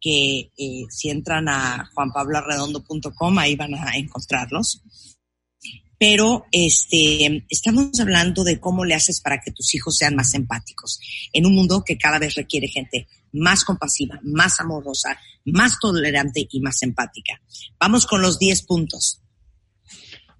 que 0.00 0.50
eh, 0.58 0.82
si 0.90 1.08
entran 1.08 1.48
a 1.48 1.90
juanpabloredondo.com 1.94 3.38
ahí 3.38 3.56
van 3.56 3.74
a 3.74 3.96
encontrarlos. 3.96 4.82
Pero 5.96 6.44
este, 6.50 7.46
estamos 7.48 7.98
hablando 8.00 8.44
de 8.44 8.58
cómo 8.58 8.84
le 8.84 8.94
haces 8.94 9.20
para 9.20 9.40
que 9.40 9.52
tus 9.52 9.74
hijos 9.74 9.96
sean 9.96 10.16
más 10.16 10.34
empáticos 10.34 10.98
en 11.32 11.46
un 11.46 11.54
mundo 11.54 11.84
que 11.86 11.96
cada 11.96 12.18
vez 12.18 12.34
requiere 12.34 12.68
gente 12.68 13.06
más 13.34 13.64
compasiva, 13.64 14.18
más 14.22 14.60
amorosa, 14.60 15.18
más 15.44 15.78
tolerante 15.78 16.46
y 16.50 16.60
más 16.60 16.82
empática. 16.82 17.40
Vamos 17.78 18.06
con 18.06 18.22
los 18.22 18.38
10 18.38 18.62
puntos. 18.62 19.20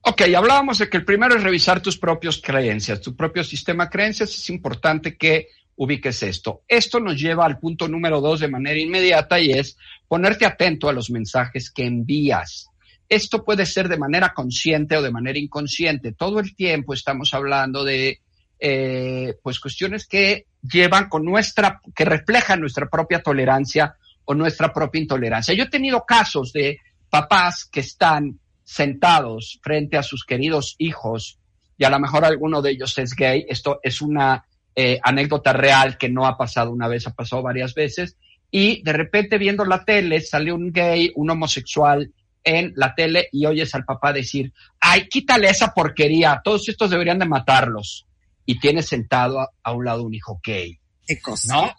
Ok, 0.00 0.22
hablábamos 0.36 0.78
de 0.78 0.88
que 0.88 0.98
el 0.98 1.04
primero 1.04 1.34
es 1.34 1.42
revisar 1.42 1.80
tus 1.80 1.96
propias 1.96 2.38
creencias, 2.38 3.00
tu 3.00 3.16
propio 3.16 3.42
sistema 3.42 3.84
de 3.84 3.90
creencias. 3.90 4.34
Es 4.34 4.50
importante 4.50 5.16
que 5.16 5.48
ubiques 5.76 6.22
esto. 6.22 6.62
Esto 6.68 7.00
nos 7.00 7.18
lleva 7.18 7.46
al 7.46 7.58
punto 7.58 7.88
número 7.88 8.20
dos 8.20 8.40
de 8.40 8.48
manera 8.48 8.78
inmediata 8.78 9.40
y 9.40 9.52
es 9.52 9.76
ponerte 10.06 10.46
atento 10.46 10.88
a 10.88 10.92
los 10.92 11.10
mensajes 11.10 11.70
que 11.70 11.86
envías. 11.86 12.68
Esto 13.08 13.44
puede 13.44 13.66
ser 13.66 13.88
de 13.88 13.98
manera 13.98 14.32
consciente 14.34 14.96
o 14.96 15.02
de 15.02 15.10
manera 15.10 15.38
inconsciente. 15.38 16.12
Todo 16.12 16.40
el 16.40 16.54
tiempo 16.54 16.94
estamos 16.94 17.34
hablando 17.34 17.84
de 17.84 18.20
eh, 18.58 19.34
pues 19.42 19.60
cuestiones 19.60 20.06
que 20.06 20.46
llevan 20.62 21.08
con 21.08 21.24
nuestra, 21.24 21.80
que 21.94 22.04
reflejan 22.04 22.60
nuestra 22.60 22.86
propia 22.88 23.22
tolerancia 23.22 23.96
o 24.24 24.34
nuestra 24.34 24.72
propia 24.72 25.00
intolerancia. 25.00 25.54
Yo 25.54 25.64
he 25.64 25.70
tenido 25.70 26.04
casos 26.06 26.52
de 26.52 26.78
papás 27.10 27.64
que 27.64 27.80
están 27.80 28.38
sentados 28.64 29.58
frente 29.62 29.96
a 29.96 30.02
sus 30.02 30.24
queridos 30.24 30.74
hijos 30.78 31.38
y 31.76 31.84
a 31.84 31.90
lo 31.90 31.98
mejor 31.98 32.24
alguno 32.24 32.62
de 32.62 32.70
ellos 32.70 32.96
es 32.98 33.14
gay. 33.14 33.44
Esto 33.48 33.80
es 33.82 34.00
una 34.00 34.44
eh, 34.74 34.98
anécdota 35.02 35.52
real 35.52 35.98
que 35.98 36.08
no 36.08 36.26
ha 36.26 36.36
pasado 36.36 36.70
una 36.70 36.88
vez, 36.88 37.06
ha 37.06 37.14
pasado 37.14 37.42
varias 37.42 37.74
veces. 37.74 38.16
Y 38.50 38.82
de 38.82 38.92
repente 38.92 39.38
viendo 39.38 39.64
la 39.64 39.84
tele 39.84 40.20
sale 40.20 40.52
un 40.52 40.72
gay, 40.72 41.12
un 41.16 41.30
homosexual 41.30 42.12
en 42.44 42.72
la 42.76 42.94
tele 42.94 43.28
y 43.32 43.46
oyes 43.46 43.74
al 43.74 43.84
papá 43.84 44.12
decir, 44.12 44.52
ay, 44.80 45.08
quítale 45.08 45.48
esa 45.48 45.72
porquería, 45.72 46.40
todos 46.44 46.68
estos 46.68 46.90
deberían 46.90 47.18
de 47.18 47.26
matarlos. 47.26 48.06
Y 48.46 48.58
tienes 48.58 48.86
sentado 48.86 49.40
a, 49.40 49.72
un 49.72 49.84
lado 49.84 50.02
un 50.02 50.14
hijo 50.14 50.40
gay. 50.44 50.78
¿Qué 51.06 51.20
cosa? 51.20 51.54
¿No? 51.54 51.74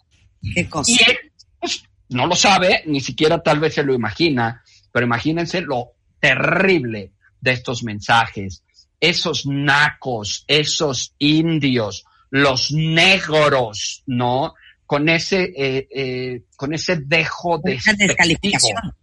¿Qué 0.54 0.68
cosa? 0.68 0.90
Y 0.90 1.10
él 1.10 1.18
pues, 1.60 1.82
no 2.08 2.26
lo 2.26 2.36
sabe, 2.36 2.82
ni 2.86 3.00
siquiera 3.00 3.42
tal 3.42 3.60
vez 3.60 3.74
se 3.74 3.82
lo 3.82 3.94
imagina, 3.94 4.62
pero 4.92 5.06
imagínense 5.06 5.60
lo 5.60 5.92
terrible 6.20 7.12
de 7.40 7.52
estos 7.52 7.82
mensajes. 7.82 8.62
Esos 8.98 9.46
nacos, 9.46 10.44
esos 10.48 11.14
indios, 11.18 12.04
los 12.30 12.72
negros, 12.72 14.02
¿no? 14.06 14.54
Con 14.86 15.08
ese, 15.08 15.52
eh, 15.56 15.88
eh, 15.90 16.42
con 16.56 16.72
ese 16.72 16.96
dejo 16.96 17.58
de 17.58 17.78
descalificación 17.96 18.94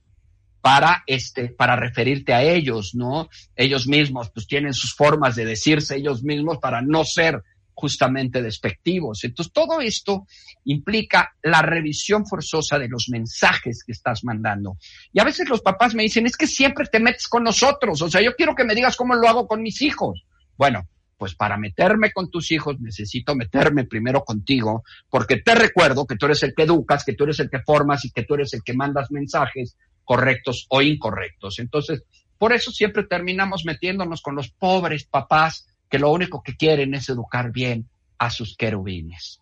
para 0.63 1.03
este 1.08 1.50
para 1.50 1.75
referirte 1.75 2.34
a 2.34 2.41
ellos, 2.41 2.96
¿no? 2.96 3.27
Ellos 3.53 3.86
mismos 3.86 4.29
pues 4.34 4.48
tienen 4.48 4.74
sus 4.74 4.96
formas 4.96 5.36
de 5.36 5.43
decirse 5.43 5.98
ellos 5.98 6.24
mismos 6.24 6.60
para 6.60 6.82
no 6.82 7.03
ser 7.03 7.43
justamente 7.74 8.42
despectivos. 8.42 9.24
Entonces, 9.24 9.51
todo 9.51 9.82
esto 9.82 10.25
implica 10.65 11.36
la 11.42 11.62
revisión 11.62 12.25
forzosa 12.25 12.80
de 12.80 12.88
los 12.88 13.10
mensajes 13.10 13.84
que 13.84 13.92
estás 13.92 14.24
mandando. 14.24 14.77
Y 15.12 15.20
a 15.20 15.24
veces 15.24 15.50
los 15.50 15.62
papás 15.62 15.96
me 15.96 16.03
dicen, 16.03 16.25
es 16.25 16.38
que 16.38 16.48
siempre 16.48 16.86
te 16.88 17.00
metes 17.00 17.27
con 17.27 17.44
nosotros, 17.44 18.01
o 18.01 18.10
sea, 18.10 18.22
yo 18.22 18.36
quiero 18.36 18.56
que 18.56 18.63
me 18.63 18.75
digas 18.75 18.96
cómo 18.96 19.15
lo 19.15 19.27
hago 19.27 19.48
con 19.48 19.62
mis 19.62 19.82
hijos. 19.82 20.25
Bueno, 20.58 20.88
pues 21.18 21.36
para 21.36 21.58
meterme 21.58 22.12
con 22.12 22.30
tus 22.30 22.51
hijos 22.51 22.80
necesito 22.80 23.36
meterme 23.36 23.86
primero 23.86 24.24
contigo, 24.24 24.84
porque 25.10 25.38
te 25.38 25.56
recuerdo 25.56 26.06
que 26.06 26.15
tú 26.15 26.25
eres 26.25 26.44
el 26.44 26.53
que 26.53 26.63
educas, 26.63 27.03
que 27.06 27.13
tú 27.13 27.24
eres 27.24 27.39
el 27.39 27.50
que 27.50 27.62
formas 27.62 28.03
y 28.06 28.12
que 28.12 28.24
tú 28.24 28.36
eres 28.36 28.53
el 28.53 28.63
que 28.63 28.74
mandas 28.74 29.10
mensajes 29.12 29.77
correctos 30.03 30.65
o 30.70 30.82
incorrectos. 30.82 31.60
Entonces, 31.60 32.03
por 32.38 32.51
eso 32.51 32.72
siempre 32.72 33.03
terminamos 33.06 33.63
metiéndonos 33.63 34.22
con 34.22 34.36
los 34.36 34.50
pobres 34.50 35.06
papás 35.06 35.65
que 35.94 36.00
lo 36.00 36.12
único 36.12 36.42
que 36.42 36.56
quieren 36.56 36.96
es 36.96 37.08
educar 37.10 37.52
bien 37.52 37.88
a 38.18 38.32
sus 38.32 38.58
querubines. 38.58 39.40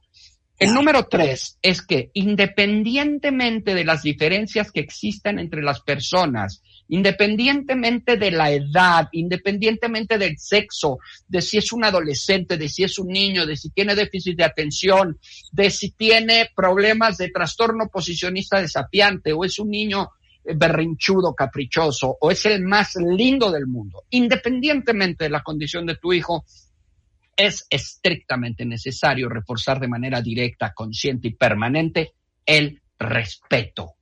El 0.59 0.73
número 0.73 1.07
tres 1.07 1.57
es 1.61 1.81
que 1.81 2.11
independientemente 2.13 3.73
de 3.73 3.85
las 3.85 4.03
diferencias 4.03 4.69
que 4.69 4.81
existan 4.81 5.39
entre 5.39 5.61
las 5.61 5.79
personas, 5.79 6.61
independientemente 6.89 8.17
de 8.17 8.31
la 8.31 8.51
edad, 8.51 9.07
independientemente 9.13 10.17
del 10.17 10.37
sexo, 10.37 10.97
de 11.25 11.41
si 11.41 11.57
es 11.57 11.71
un 11.71 11.85
adolescente, 11.85 12.57
de 12.57 12.67
si 12.67 12.83
es 12.83 12.99
un 12.99 13.07
niño, 13.07 13.45
de 13.45 13.55
si 13.55 13.69
tiene 13.69 13.95
déficit 13.95 14.35
de 14.35 14.43
atención, 14.43 15.17
de 15.53 15.69
si 15.69 15.91
tiene 15.91 16.49
problemas 16.53 17.17
de 17.17 17.29
trastorno 17.29 17.87
posicionista 17.87 18.59
desafiante 18.59 19.31
o 19.31 19.45
es 19.45 19.57
un 19.57 19.69
niño 19.69 20.09
berrinchudo, 20.43 21.33
caprichoso, 21.33 22.17
o 22.19 22.31
es 22.31 22.45
el 22.45 22.63
más 22.63 22.95
lindo 22.95 23.51
del 23.51 23.67
mundo, 23.67 24.03
independientemente 24.09 25.25
de 25.25 25.29
la 25.29 25.43
condición 25.43 25.85
de 25.85 25.95
tu 25.95 26.13
hijo, 26.13 26.45
es 27.35 27.65
estrictamente 27.69 28.65
necesario 28.65 29.29
reforzar 29.29 29.79
de 29.79 29.87
manera 29.87 30.21
directa, 30.21 30.73
consciente 30.73 31.29
y 31.29 31.35
permanente 31.35 32.13
el 32.45 32.81
respeto. 32.99 33.93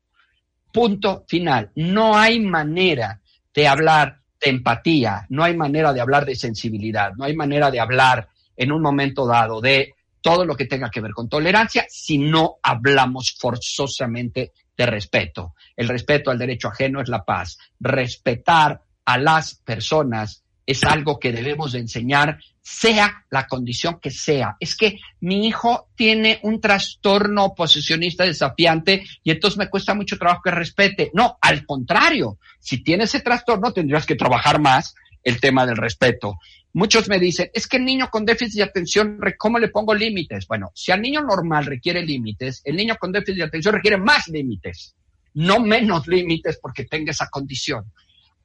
Punto 0.72 1.26
final. 1.28 1.72
No 1.76 2.18
hay 2.18 2.40
manera 2.40 3.22
de 3.54 3.68
hablar 3.68 4.20
de 4.40 4.50
empatía, 4.50 5.26
no 5.30 5.44
hay 5.44 5.56
manera 5.56 5.94
de 5.94 6.02
hablar 6.02 6.26
de 6.26 6.36
sensibilidad, 6.36 7.14
no 7.18 7.26
hay 7.26 7.36
manera 7.36 7.72
de 7.72 7.80
hablar 7.80 8.30
en 8.56 8.72
un 8.72 8.82
momento 8.82 9.26
dado 9.26 9.62
de 9.62 9.96
todo 10.22 10.46
lo 10.46 10.56
que 10.56 10.66
tenga 10.66 10.90
que 10.90 11.02
ver 11.02 11.12
con 11.12 11.30
tolerancia 11.30 11.86
si 11.90 12.18
no 12.18 12.58
hablamos 12.62 13.36
forzosamente 13.38 14.54
de 14.78 14.86
respeto. 14.86 15.56
El 15.76 15.88
respeto 15.88 16.32
al 16.32 16.40
derecho 16.40 16.70
ajeno 16.70 17.02
es 17.02 17.10
la 17.10 17.24
paz. 17.24 17.58
Respetar 17.80 18.82
a 19.06 19.18
las 19.18 19.56
personas 19.56 20.44
es 20.70 20.84
algo 20.84 21.20
que 21.20 21.32
debemos 21.32 21.72
de 21.72 21.80
enseñar, 21.80 22.38
sea 22.62 23.26
la 23.32 23.48
condición 23.48 24.00
que 24.00 24.12
sea. 24.12 24.56
Es 24.60 24.76
que 24.76 25.00
mi 25.20 25.48
hijo 25.48 25.90
tiene 25.96 26.40
un 26.44 26.62
trastorno 26.62 27.56
posesionista 27.56 28.24
desafiante 28.24 29.04
y 29.24 29.32
entonces 29.32 29.58
me 29.58 29.68
cuesta 29.68 29.96
mucho 29.96 30.20
trabajo 30.20 30.42
que 30.44 30.52
respete. 30.52 31.10
No, 31.16 31.40
al 31.42 31.66
contrario, 31.66 32.38
si 32.60 32.84
tiene 32.84 33.06
ese 33.06 33.22
trastorno 33.22 33.74
tendrías 33.74 34.06
que 34.06 34.14
trabajar 34.14 34.62
más 34.62 34.94
el 35.24 35.40
tema 35.40 35.66
del 35.66 35.78
respeto. 35.78 36.38
Muchos 36.74 37.10
me 37.10 37.18
dicen, 37.18 37.50
es 37.52 37.68
que 37.68 37.78
el 37.78 37.86
niño 37.86 38.10
con 38.12 38.26
déficit 38.26 38.58
de 38.58 38.64
atención, 38.64 39.20
¿cómo 39.38 39.58
le 39.58 39.70
pongo 39.70 39.96
límites? 39.96 40.46
Bueno, 40.48 40.72
si 40.76 40.92
al 40.92 41.02
niño 41.02 41.22
normal 41.24 41.66
requiere 41.66 42.06
límites, 42.06 42.62
el 42.64 42.76
niño 42.76 42.96
con 43.00 43.12
déficit 43.12 43.38
de 43.38 43.44
atención 43.46 43.74
requiere 43.74 43.98
más 43.98 44.28
límites, 44.28 44.96
no 45.34 45.60
menos 45.60 46.08
límites 46.08 46.60
porque 46.62 46.86
tenga 46.86 47.12
esa 47.12 47.28
condición. 47.28 47.86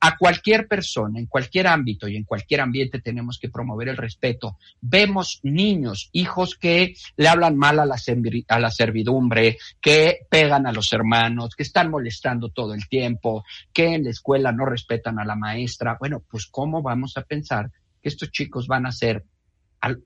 A 0.01 0.17
cualquier 0.19 0.67
persona, 0.69 1.19
en 1.19 1.27
cualquier 1.27 1.67
ámbito 1.67 2.09
y 2.09 2.17
en 2.17 2.25
cualquier 2.25 2.61
ambiente 2.61 3.01
tenemos 3.01 3.39
que 3.39 3.49
promover 3.49 3.89
el 3.89 3.97
respeto. 3.97 4.59
Vemos 4.81 5.41
niños, 5.43 6.11
hijos 6.13 6.57
que 6.57 6.95
le 7.17 7.29
hablan 7.29 7.57
mal 7.57 7.79
a 7.79 7.87
la, 7.87 7.97
a 8.49 8.61
la 8.61 8.71
servidumbre, 8.71 9.57
que 9.81 10.21
pegan 10.29 10.67
a 10.67 10.73
los 10.73 10.93
hermanos, 10.93 11.55
que 11.55 11.63
están 11.63 11.91
molestando 11.91 12.51
todo 12.51 12.75
el 12.75 12.87
tiempo, 12.89 13.45
que 13.73 13.95
en 13.95 14.05
la 14.05 14.11
escuela 14.11 14.53
no 14.53 14.67
respetan 14.67 15.19
a 15.19 15.25
la 15.25 15.37
maestra. 15.37 15.97
Bueno, 15.99 16.23
pues 16.29 16.47
¿cómo 16.47 16.83
vamos 16.83 17.17
a 17.17 17.23
pensar 17.23 17.71
que 18.05 18.11
estos 18.11 18.31
chicos 18.31 18.67
van 18.67 18.85
a 18.85 18.93
ser 18.93 19.25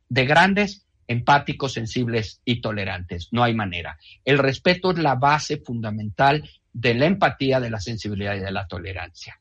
de 0.09 0.25
grandes, 0.25 0.87
empáticos, 1.09 1.73
sensibles 1.73 2.40
y 2.45 2.61
tolerantes. 2.61 3.28
No 3.33 3.43
hay 3.43 3.55
manera. 3.55 3.99
El 4.25 4.38
respeto 4.38 4.93
es 4.93 4.99
la 4.99 5.17
base 5.17 5.57
fundamental 5.57 6.49
de 6.73 6.95
la 6.95 7.07
empatía, 7.07 7.59
de 7.59 7.71
la 7.71 7.81
sensibilidad 7.81 8.37
y 8.37 8.40
de 8.40 8.52
la 8.52 8.69
tolerancia. 8.69 9.40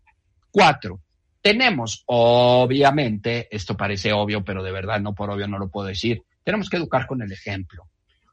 Cuatro, 0.50 1.01
tenemos, 1.40 2.01
obviamente, 2.08 3.48
esto 3.55 3.77
parece 3.77 4.12
obvio, 4.12 4.44
pero 4.44 4.64
de 4.64 4.72
verdad 4.72 5.00
no 5.00 5.14
por 5.14 5.29
obvio 5.29 5.48
no 5.48 5.60
lo 5.60 5.70
puedo 5.70 5.88
decir, 5.88 6.24
tenemos 6.44 6.68
que 6.68 6.77
educar 6.77 7.05
con 7.05 7.22
el 7.22 7.31
ejemplo. 7.31 7.88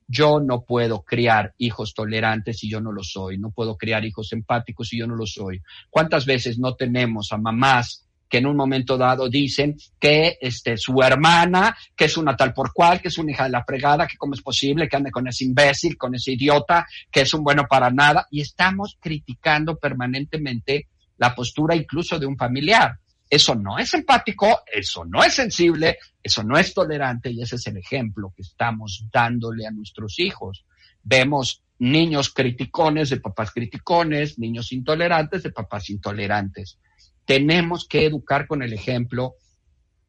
Yo 0.09 0.41
no 0.41 0.63
puedo 0.63 1.03
criar 1.03 1.53
hijos 1.59 1.93
tolerantes 1.93 2.61
si 2.61 2.71
yo 2.71 2.81
no 2.81 2.93
lo 2.93 3.03
soy, 3.03 3.37
no 3.37 3.51
puedo 3.51 3.77
criar 3.77 4.07
hijos 4.07 4.33
empáticos 4.33 4.89
si 4.89 4.99
yo 4.99 5.07
no 5.07 5.17
lo 5.17 5.27
soy. 5.27 5.61
¿Cuántas 5.91 6.25
veces 6.25 6.59
no 6.59 6.77
tenemos 6.77 7.31
a 7.31 7.37
mamás 7.37 8.04
que 8.35 8.39
en 8.39 8.47
un 8.47 8.57
momento 8.57 8.99
dado 8.99 9.29
dicen 9.29 9.77
que 9.97 10.39
este, 10.41 10.77
su 10.77 11.01
hermana, 11.01 11.77
que 11.95 12.07
es 12.07 12.17
una 12.17 12.35
tal 12.35 12.53
por 12.53 12.73
cual, 12.73 13.01
que 13.01 13.07
es 13.07 13.17
una 13.17 13.31
hija 13.31 13.45
de 13.45 13.51
la 13.51 13.63
fregada, 13.63 14.09
que 14.09 14.17
cómo 14.17 14.35
es 14.35 14.43
posible 14.43 14.89
que 14.89 14.97
ande 14.97 15.13
con 15.13 15.29
ese 15.29 15.45
imbécil, 15.45 15.97
con 15.97 16.17
ese 16.17 16.33
idiota, 16.33 16.85
que 17.13 17.21
es 17.21 17.33
un 17.33 17.45
bueno 17.45 17.67
para 17.71 17.91
nada, 17.91 18.27
y 18.33 18.41
estamos 18.41 18.99
criticando 19.01 19.77
permanentemente 19.77 20.89
la 21.17 21.33
postura 21.33 21.77
incluso 21.77 22.19
de 22.19 22.27
un 22.27 22.37
familiar. 22.37 22.99
Eso 23.31 23.55
no 23.55 23.79
es 23.79 23.95
empático, 23.95 24.63
eso 24.67 25.05
no 25.05 25.23
es 25.23 25.35
sensible, 25.35 25.99
eso 26.21 26.43
no 26.43 26.59
es 26.59 26.75
tolerante 26.75 27.31
y 27.31 27.41
ese 27.41 27.55
es 27.55 27.65
el 27.69 27.77
ejemplo 27.77 28.33
que 28.35 28.43
estamos 28.43 29.07
dándole 29.13 29.65
a 29.65 29.71
nuestros 29.71 30.19
hijos. 30.19 30.65
Vemos 31.05 31.63
niños 31.79 32.31
criticones 32.31 33.11
de 33.11 33.21
papás 33.21 33.53
criticones, 33.53 34.41
niños 34.41 34.73
intolerantes 34.73 35.45
de 35.45 35.53
papás 35.53 35.89
intolerantes 35.89 36.81
tenemos 37.25 37.87
que 37.87 38.07
educar 38.07 38.47
con 38.47 38.63
el 38.63 38.73
ejemplo 38.73 39.37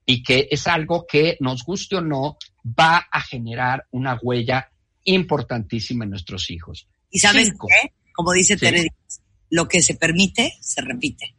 y 0.06 0.23
que 0.23 0.47
es 0.51 0.67
algo 0.67 1.06
que, 1.08 1.38
nos 1.39 1.63
guste 1.63 1.95
o 1.95 2.01
no, 2.01 2.38
va 2.63 3.08
a 3.12 3.21
generar 3.21 3.86
una 3.91 4.17
huella 4.21 4.69
importantísima 5.04 6.04
en 6.04 6.12
nuestros 6.12 6.49
hijos. 6.49 6.88
¿Y 7.10 7.19
sabes 7.19 7.51
qué? 7.51 7.93
Como 8.13 8.32
dice 8.34 8.58
Tere, 8.58 8.88
lo 9.49 9.67
que 9.67 9.82
se 9.82 9.95
permite, 9.95 10.54
se 10.62 10.82
repite. 10.82 11.36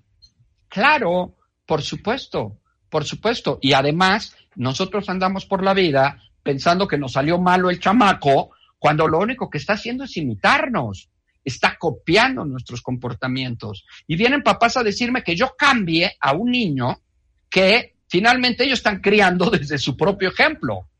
Claro, 0.68 1.36
por 1.64 1.82
supuesto, 1.82 2.60
por 2.88 3.04
supuesto. 3.04 3.58
Y 3.62 3.72
además, 3.72 4.34
nosotros 4.56 5.08
andamos 5.08 5.46
por 5.46 5.62
la 5.62 5.74
vida 5.74 6.22
pensando 6.42 6.86
que 6.86 6.98
nos 6.98 7.12
salió 7.12 7.38
malo 7.38 7.70
el 7.70 7.80
chamaco, 7.80 8.50
cuando 8.78 9.08
lo 9.08 9.18
único 9.18 9.50
que 9.50 9.58
está 9.58 9.74
haciendo 9.74 10.04
es 10.04 10.16
imitarnos 10.16 11.08
está 11.46 11.78
copiando 11.78 12.44
nuestros 12.44 12.82
comportamientos. 12.82 13.86
Y 14.06 14.16
vienen 14.16 14.42
papás 14.42 14.76
a 14.76 14.82
decirme 14.82 15.22
que 15.22 15.36
yo 15.36 15.54
cambie 15.56 16.16
a 16.20 16.32
un 16.32 16.50
niño 16.50 17.00
que 17.48 17.94
finalmente 18.08 18.64
ellos 18.64 18.80
están 18.80 19.00
criando 19.00 19.48
desde 19.50 19.78
su 19.78 19.96
propio 19.96 20.30
ejemplo. 20.30 20.90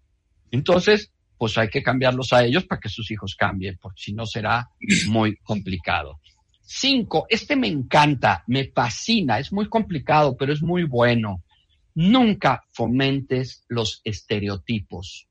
Entonces, 0.52 1.12
pues 1.37 1.59
hay 1.59 1.68
que 1.68 1.82
cambiarlos 1.82 2.32
a 2.32 2.44
ellos 2.44 2.64
para 2.64 2.80
que 2.80 2.88
sus 2.88 3.11
hijos 3.11 3.35
cambien, 3.35 3.76
porque 3.82 4.00
si 4.00 4.12
no 4.12 4.24
será 4.24 4.70
muy 5.09 5.37
complicado. 5.38 6.20
Cinco, 6.62 7.26
este 7.28 7.56
me 7.56 7.68
encanta, 7.68 8.44
me 8.46 8.70
fascina, 8.70 9.38
es 9.38 9.52
muy 9.52 9.68
complicado, 9.68 10.37
pero 10.37 10.52
es 10.52 10.62
muy 10.62 10.85
bueno. 10.85 11.42
Nunca 11.94 12.64
fomentes 12.72 13.64
los 13.68 14.00
estereotipos 14.04 15.26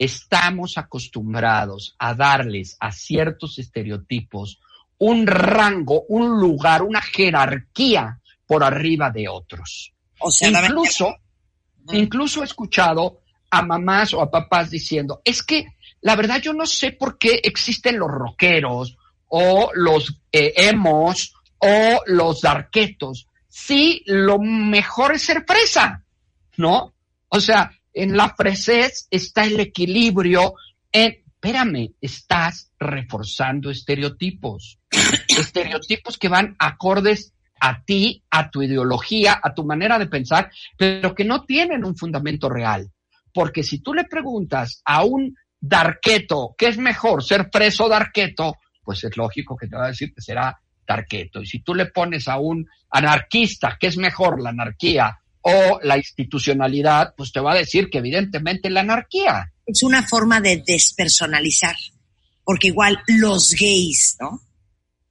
estamos 0.00 0.78
acostumbrados 0.78 1.94
a 1.98 2.14
darles 2.14 2.74
a 2.80 2.90
ciertos 2.90 3.58
estereotipos 3.58 4.58
un 4.96 5.26
rango, 5.26 6.04
un 6.08 6.40
lugar, 6.40 6.82
una 6.82 7.02
jerarquía 7.02 8.18
por 8.46 8.64
arriba 8.64 9.10
de 9.10 9.28
otros. 9.28 9.92
O 10.18 10.30
sea, 10.30 10.48
incluso, 10.48 11.16
incluso 11.92 12.40
he 12.40 12.46
escuchado 12.46 13.20
a 13.50 13.60
mamás 13.60 14.14
o 14.14 14.22
a 14.22 14.30
papás 14.30 14.70
diciendo, 14.70 15.20
es 15.22 15.42
que 15.42 15.66
la 16.00 16.16
verdad 16.16 16.40
yo 16.40 16.54
no 16.54 16.64
sé 16.64 16.92
por 16.92 17.18
qué 17.18 17.38
existen 17.44 17.98
los 17.98 18.10
rockeros 18.10 18.96
o 19.28 19.70
los 19.74 20.16
eh, 20.32 20.54
emos 20.56 21.34
o 21.58 22.00
los 22.06 22.40
darquetos. 22.40 23.26
Sí, 23.48 24.02
lo 24.06 24.38
mejor 24.38 25.14
es 25.14 25.22
ser 25.22 25.44
presa, 25.44 26.02
¿no? 26.56 26.94
O 27.28 27.38
sea, 27.38 27.70
en 27.92 28.16
la 28.16 28.34
fresez 28.34 29.06
está 29.10 29.44
el 29.44 29.58
equilibrio. 29.60 30.54
En, 30.92 31.24
espérame, 31.26 31.94
estás 32.00 32.72
reforzando 32.78 33.70
estereotipos. 33.70 34.78
estereotipos 35.28 36.18
que 36.18 36.28
van 36.28 36.56
acordes 36.58 37.34
a 37.60 37.82
ti, 37.82 38.22
a 38.30 38.50
tu 38.50 38.62
ideología, 38.62 39.38
a 39.42 39.52
tu 39.52 39.64
manera 39.64 39.98
de 39.98 40.06
pensar, 40.06 40.50
pero 40.76 41.14
que 41.14 41.24
no 41.24 41.44
tienen 41.44 41.84
un 41.84 41.96
fundamento 41.96 42.48
real. 42.48 42.90
Porque 43.32 43.62
si 43.62 43.80
tú 43.80 43.94
le 43.94 44.04
preguntas 44.04 44.82
a 44.84 45.04
un 45.04 45.36
darqueto, 45.60 46.54
¿qué 46.56 46.68
es 46.68 46.78
mejor, 46.78 47.22
ser 47.22 47.50
preso 47.50 47.84
o 47.84 47.88
darqueto? 47.88 48.56
Pues 48.82 49.04
es 49.04 49.16
lógico 49.16 49.56
que 49.56 49.68
te 49.68 49.76
va 49.76 49.84
a 49.84 49.88
decir 49.88 50.12
que 50.12 50.22
será 50.22 50.58
darqueto. 50.86 51.42
Y 51.42 51.46
si 51.46 51.60
tú 51.60 51.74
le 51.74 51.86
pones 51.86 52.26
a 52.28 52.38
un 52.38 52.66
anarquista, 52.90 53.76
¿qué 53.78 53.88
es 53.88 53.96
mejor, 53.98 54.40
la 54.42 54.50
anarquía 54.50 55.20
o 55.42 55.80
la 55.82 55.96
institucionalidad, 55.96 57.14
pues 57.16 57.32
te 57.32 57.40
va 57.40 57.52
a 57.52 57.58
decir 57.58 57.88
que 57.88 57.98
evidentemente 57.98 58.70
la 58.70 58.80
anarquía. 58.80 59.52
Es 59.66 59.82
una 59.82 60.06
forma 60.06 60.40
de 60.40 60.62
despersonalizar, 60.66 61.76
porque 62.44 62.68
igual 62.68 62.98
los 63.06 63.52
gays, 63.52 64.16
¿no? 64.20 64.40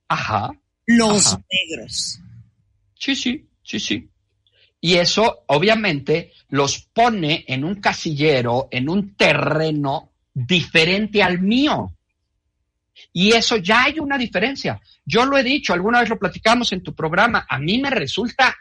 Ajá. 0.08 0.52
Los 0.86 1.38
negros. 1.52 2.20
Sí, 2.98 3.16
sí, 3.16 3.48
sí, 3.64 3.80
sí. 3.80 4.10
Y 4.82 4.96
eso 4.96 5.44
obviamente 5.48 6.32
los 6.50 6.80
pone 6.94 7.46
en 7.48 7.64
un 7.64 7.76
casillero, 7.76 8.68
en 8.72 8.90
un 8.90 9.16
terreno 9.16 10.12
diferente 10.34 11.22
al 11.22 11.40
mío. 11.40 11.96
Y 13.14 13.32
eso 13.34 13.58
ya 13.58 13.84
hay 13.84 14.00
una 14.00 14.18
diferencia. 14.18 14.80
Yo 15.06 15.26
lo 15.26 15.38
he 15.38 15.44
dicho, 15.44 15.74
alguna 15.74 16.00
vez 16.00 16.10
lo 16.10 16.20
platicamos 16.20 16.72
en 16.74 16.84
tu 16.84 16.94
programa, 16.94 17.46
a 17.50 17.60
mí 17.60 17.80
me 17.80 17.90
resulta 17.90 18.56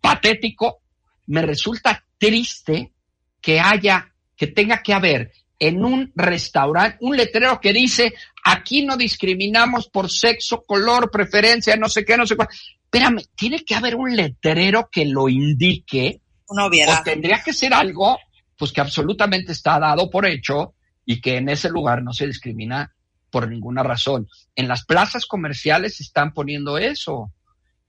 patético, 0.00 0.81
me 1.26 1.42
resulta 1.42 2.04
triste 2.18 2.92
que 3.40 3.60
haya, 3.60 4.12
que 4.36 4.46
tenga 4.48 4.82
que 4.82 4.94
haber 4.94 5.32
en 5.58 5.84
un 5.84 6.12
restaurante 6.16 6.98
un 7.00 7.16
letrero 7.16 7.60
que 7.60 7.72
dice, 7.72 8.14
aquí 8.44 8.84
no 8.84 8.96
discriminamos 8.96 9.88
por 9.88 10.10
sexo, 10.10 10.62
color, 10.62 11.10
preferencia, 11.10 11.76
no 11.76 11.88
sé 11.88 12.04
qué, 12.04 12.16
no 12.16 12.26
sé 12.26 12.34
cuál. 12.34 12.48
Espérame, 12.84 13.22
tiene 13.36 13.64
que 13.64 13.74
haber 13.74 13.94
un 13.94 14.14
letrero 14.14 14.88
que 14.90 15.04
lo 15.04 15.28
indique. 15.28 16.20
Una 16.48 16.66
O 16.66 16.70
tendría 17.04 17.42
que 17.42 17.52
ser 17.52 17.72
algo, 17.72 18.18
pues 18.58 18.72
que 18.72 18.80
absolutamente 18.80 19.52
está 19.52 19.78
dado 19.78 20.10
por 20.10 20.26
hecho 20.26 20.74
y 21.04 21.20
que 21.20 21.36
en 21.36 21.48
ese 21.48 21.70
lugar 21.70 22.02
no 22.02 22.12
se 22.12 22.26
discrimina 22.26 22.92
por 23.30 23.48
ninguna 23.48 23.82
razón. 23.82 24.28
En 24.54 24.68
las 24.68 24.84
plazas 24.84 25.26
comerciales 25.26 25.96
se 25.96 26.02
están 26.02 26.34
poniendo 26.34 26.76
eso. 26.76 27.14
O 27.14 27.32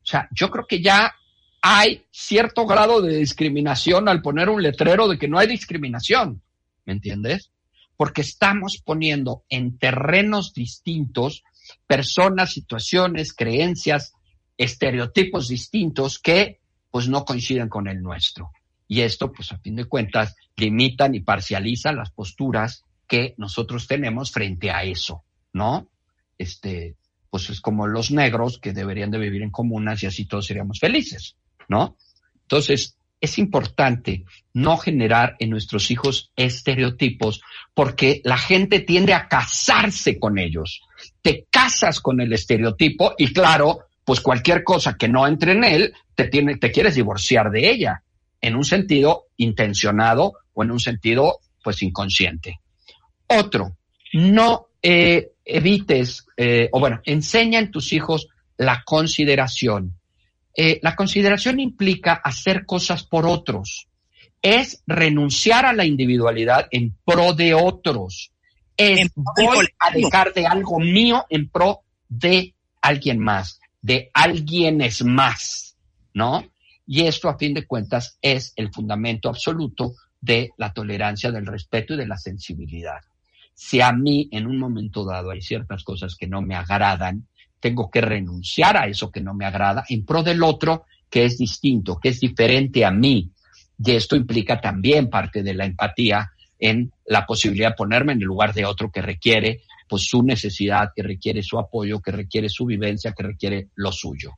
sea, 0.06 0.30
yo 0.32 0.50
creo 0.50 0.66
que 0.68 0.82
ya 0.82 1.14
hay 1.66 2.04
cierto 2.12 2.66
grado 2.66 3.02
de 3.02 3.18
discriminación 3.18 4.10
al 4.10 4.22
poner 4.22 4.50
un 4.50 4.62
letrero 4.62 5.08
de 5.08 5.18
que 5.18 5.30
no 5.30 5.40
hay 5.40 5.48
discriminación. 5.48 6.42
¿Me 6.86 6.92
entiendes? 6.92 7.52
Porque 7.96 8.22
estamos 8.22 8.82
poniendo 8.84 9.46
en 9.48 9.78
terrenos 9.78 10.54
distintos 10.54 11.44
personas, 11.88 12.52
situaciones, 12.52 13.34
creencias, 13.34 14.14
estereotipos 14.58 15.48
distintos 15.48 16.20
que 16.20 16.60
pues 16.92 17.08
no 17.08 17.24
coinciden 17.24 17.70
con 17.70 17.88
el 17.88 18.04
nuestro. 18.04 18.52
Y 18.90 19.00
esto, 19.00 19.32
pues 19.32 19.54
a 19.54 19.58
fin 19.58 19.78
de 19.78 19.86
cuentas, 19.86 20.36
limitan 20.58 21.16
y 21.16 21.22
parcializan 21.22 21.96
las 21.96 22.12
posturas 22.12 22.84
que 23.08 23.36
nosotros 23.38 23.88
tenemos 23.88 24.32
frente 24.32 24.70
a 24.70 24.84
eso. 24.84 25.24
¿no? 25.54 25.88
Este, 26.38 26.98
pues 27.30 27.50
es 27.50 27.62
como 27.62 27.88
los 27.88 28.12
negros 28.12 28.60
que 28.60 28.74
deberían 28.74 29.12
de 29.12 29.20
vivir 29.20 29.44
en 29.44 29.52
comunas 29.52 30.04
y 30.04 30.08
así 30.08 30.26
todos 30.26 30.46
seríamos 30.46 30.80
felices, 30.80 31.38
¿no? 31.68 31.98
Entonces, 32.44 32.98
es 33.20 33.38
importante 33.38 34.26
no 34.54 34.78
generar 34.78 35.38
en 35.40 35.50
nuestros 35.50 35.90
hijos 35.92 36.32
estereotipos 36.36 37.42
porque 37.74 38.22
la 38.26 38.38
gente 38.38 38.82
tiende 38.82 39.14
a 39.14 39.28
casarse 39.30 40.20
con 40.20 40.38
ellos. 40.38 40.82
Te 41.22 41.48
casas 41.50 42.02
con 42.02 42.20
el 42.20 42.34
estereotipo 42.34 43.14
y 43.18 43.32
claro, 43.32 43.86
pues 44.04 44.20
cualquier 44.20 44.64
cosa 44.64 44.98
que 44.98 45.08
no 45.08 45.26
entre 45.26 45.54
en 45.54 45.64
él, 45.64 45.94
te, 46.16 46.26
tiene, 46.26 46.58
te 46.58 46.72
quieres 46.72 46.96
divorciar 46.96 47.50
de 47.50 47.72
ella, 47.72 48.04
en 48.42 48.56
un 48.58 48.66
sentido 48.66 49.28
intencionado 49.38 50.34
o 50.54 50.64
en 50.64 50.72
un 50.72 50.80
sentido, 50.80 51.40
pues, 51.64 51.82
inconsciente. 51.82 52.60
Otro, 53.28 53.78
no 54.12 54.68
eh, 54.82 55.32
evites, 55.46 56.26
eh, 56.36 56.70
o 56.74 56.80
bueno, 56.80 57.02
enseña 57.06 57.60
en 57.60 57.72
tus 57.72 57.94
hijos 57.94 58.28
la 58.58 58.84
consideración. 58.86 59.98
Eh, 60.56 60.80
la 60.82 60.96
consideración 60.96 61.60
implica 61.60 62.14
hacer 62.14 62.66
cosas 62.66 63.04
por 63.04 63.26
otros. 63.26 63.88
Es 64.42 64.84
renunciar 64.86 65.66
a 65.66 65.74
la 65.74 65.86
individualidad 65.86 66.68
en 66.72 66.96
pro 67.06 67.34
de 67.34 67.54
otros. 67.54 68.32
Es 68.76 69.12
voy 69.16 69.68
a 69.80 69.92
dejar 69.92 70.34
de 70.34 70.46
algo 70.46 70.80
mío 70.80 71.26
en 71.30 71.50
pro 71.50 71.82
de 72.10 72.54
alguien 72.82 73.20
más, 73.20 73.60
de 73.82 74.10
alguien 74.14 74.82
es 74.82 75.04
más, 75.04 75.78
¿no? 76.14 76.44
Y 76.86 77.04
esto, 77.04 77.30
a 77.30 77.38
fin 77.38 77.54
de 77.54 77.66
cuentas, 77.66 78.18
es 78.22 78.52
el 78.56 78.72
fundamento 78.74 79.30
absoluto 79.30 79.94
de 80.20 80.52
la 80.58 80.74
tolerancia, 80.74 81.32
del 81.32 81.46
respeto 81.46 81.94
y 81.94 81.98
de 81.98 82.08
la 82.08 82.18
sensibilidad 82.18 83.00
si 83.54 83.82
a 83.82 83.92
mí 83.92 84.28
en 84.32 84.48
un 84.48 84.58
momento 84.58 85.06
dado 85.06 85.32
hay 85.32 85.42
ciertas 85.42 85.84
cosas 85.84 86.16
que 86.16 86.28
no 86.28 86.42
me 86.42 86.56
agradan, 86.56 87.28
tengo 87.64 87.90
que 87.90 88.02
renunciar 88.02 88.76
a 88.76 88.88
eso 88.88 89.10
que 89.10 89.22
no 89.22 89.34
me 89.34 89.46
agrada 89.46 89.86
en 89.88 90.04
pro 90.06 90.22
del 90.22 90.44
otro 90.44 90.84
que 91.10 91.24
es 91.24 91.38
distinto, 91.38 91.98
que 91.98 92.10
es 92.10 92.20
diferente 92.20 92.84
a 92.84 92.92
mí. 92.92 93.32
Y 93.80 93.92
esto 93.92 94.18
implica 94.18 94.60
también 94.60 95.10
parte 95.10 95.44
de 95.44 95.54
la 95.54 95.64
empatía 95.64 96.30
en 96.60 96.92
la 97.06 97.26
posibilidad 97.26 97.70
de 97.70 97.76
ponerme 97.76 98.12
en 98.12 98.20
el 98.20 98.26
lugar 98.26 98.54
de 98.54 98.66
otro 98.66 98.92
que 98.92 99.02
requiere 99.02 99.62
pues 99.88 100.04
su 100.10 100.24
necesidad, 100.24 100.90
que 100.94 101.04
requiere 101.04 101.42
su 101.42 101.58
apoyo, 101.58 102.02
que 102.02 102.12
requiere 102.12 102.50
su 102.50 102.66
vivencia, 102.66 103.14
que 103.14 103.24
requiere 103.24 103.70
lo 103.76 103.94
suyo. 103.94 104.34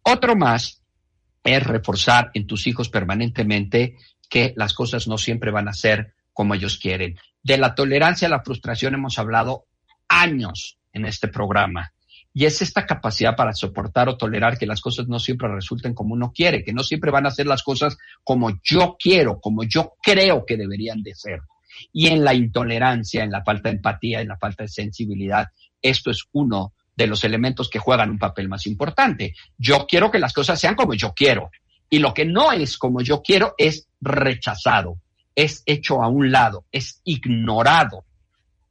Otro 0.00 0.34
más 0.34 0.80
es 1.44 1.62
reforzar 1.62 2.30
en 2.32 2.46
tus 2.46 2.66
hijos 2.66 2.88
permanentemente 2.88 3.96
que 4.30 4.54
las 4.56 4.72
cosas 4.72 5.06
no 5.06 5.18
siempre 5.18 5.50
van 5.50 5.68
a 5.68 5.74
ser 5.74 6.14
como 6.32 6.54
ellos 6.54 6.78
quieren. 6.78 7.18
De 7.42 7.58
la 7.58 7.74
tolerancia 7.74 8.26
a 8.26 8.30
la 8.30 8.42
frustración 8.42 8.94
hemos 8.94 9.18
hablado 9.18 9.66
años 10.08 10.78
en 10.94 11.04
este 11.04 11.28
programa. 11.28 11.92
Y 12.38 12.46
es 12.46 12.62
esta 12.62 12.86
capacidad 12.86 13.34
para 13.34 13.52
soportar 13.52 14.08
o 14.08 14.16
tolerar 14.16 14.56
que 14.56 14.64
las 14.64 14.80
cosas 14.80 15.08
no 15.08 15.18
siempre 15.18 15.52
resulten 15.52 15.92
como 15.92 16.14
uno 16.14 16.30
quiere, 16.32 16.62
que 16.62 16.72
no 16.72 16.84
siempre 16.84 17.10
van 17.10 17.26
a 17.26 17.32
ser 17.32 17.48
las 17.48 17.64
cosas 17.64 17.98
como 18.22 18.60
yo 18.62 18.94
quiero, 18.96 19.40
como 19.40 19.64
yo 19.64 19.94
creo 20.00 20.46
que 20.46 20.56
deberían 20.56 21.02
de 21.02 21.16
ser. 21.16 21.40
Y 21.92 22.06
en 22.06 22.22
la 22.22 22.34
intolerancia, 22.34 23.24
en 23.24 23.32
la 23.32 23.42
falta 23.42 23.70
de 23.70 23.74
empatía, 23.74 24.20
en 24.20 24.28
la 24.28 24.38
falta 24.38 24.62
de 24.62 24.68
sensibilidad, 24.68 25.48
esto 25.82 26.12
es 26.12 26.26
uno 26.30 26.74
de 26.94 27.08
los 27.08 27.24
elementos 27.24 27.68
que 27.68 27.80
juegan 27.80 28.10
un 28.10 28.20
papel 28.20 28.48
más 28.48 28.68
importante. 28.68 29.34
Yo 29.56 29.84
quiero 29.88 30.08
que 30.08 30.20
las 30.20 30.32
cosas 30.32 30.60
sean 30.60 30.76
como 30.76 30.94
yo 30.94 31.14
quiero. 31.14 31.50
Y 31.90 31.98
lo 31.98 32.14
que 32.14 32.24
no 32.24 32.52
es 32.52 32.78
como 32.78 33.00
yo 33.00 33.20
quiero 33.20 33.56
es 33.58 33.88
rechazado 34.00 35.00
es 35.38 35.62
hecho 35.66 36.02
a 36.02 36.08
un 36.08 36.32
lado, 36.32 36.64
es 36.72 37.00
ignorado. 37.04 38.04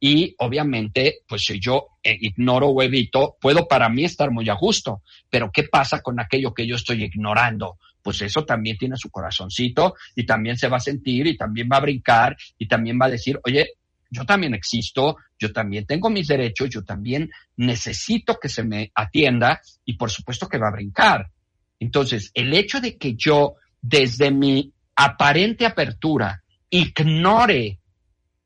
Y 0.00 0.34
obviamente, 0.38 1.20
pues 1.26 1.44
si 1.44 1.58
yo 1.58 1.88
eh, 2.02 2.16
ignoro 2.20 2.68
o 2.68 2.82
evito, 2.82 3.36
puedo 3.40 3.66
para 3.66 3.88
mí 3.88 4.04
estar 4.04 4.30
muy 4.30 4.48
a 4.48 4.54
gusto, 4.54 5.02
pero 5.28 5.50
¿qué 5.52 5.64
pasa 5.64 6.00
con 6.00 6.20
aquello 6.20 6.54
que 6.54 6.66
yo 6.66 6.76
estoy 6.76 7.02
ignorando? 7.04 7.78
Pues 8.00 8.22
eso 8.22 8.44
también 8.44 8.78
tiene 8.78 8.96
su 8.96 9.10
corazoncito 9.10 9.94
y 10.14 10.24
también 10.24 10.56
se 10.56 10.68
va 10.68 10.76
a 10.76 10.80
sentir 10.80 11.26
y 11.26 11.36
también 11.36 11.68
va 11.70 11.78
a 11.78 11.80
brincar 11.80 12.36
y 12.56 12.68
también 12.68 12.98
va 13.00 13.06
a 13.06 13.10
decir, 13.10 13.40
oye, 13.44 13.72
yo 14.10 14.24
también 14.24 14.54
existo, 14.54 15.16
yo 15.38 15.52
también 15.52 15.84
tengo 15.84 16.08
mis 16.08 16.28
derechos, 16.28 16.70
yo 16.70 16.84
también 16.84 17.30
necesito 17.56 18.38
que 18.40 18.48
se 18.48 18.62
me 18.62 18.90
atienda 18.94 19.60
y 19.84 19.94
por 19.94 20.10
supuesto 20.10 20.48
que 20.48 20.58
va 20.58 20.68
a 20.68 20.72
brincar. 20.72 21.30
Entonces, 21.80 22.30
el 22.34 22.54
hecho 22.54 22.80
de 22.80 22.96
que 22.96 23.14
yo, 23.14 23.56
desde 23.82 24.30
mi 24.30 24.72
aparente 24.96 25.66
apertura, 25.66 26.42
ignore 26.70 27.78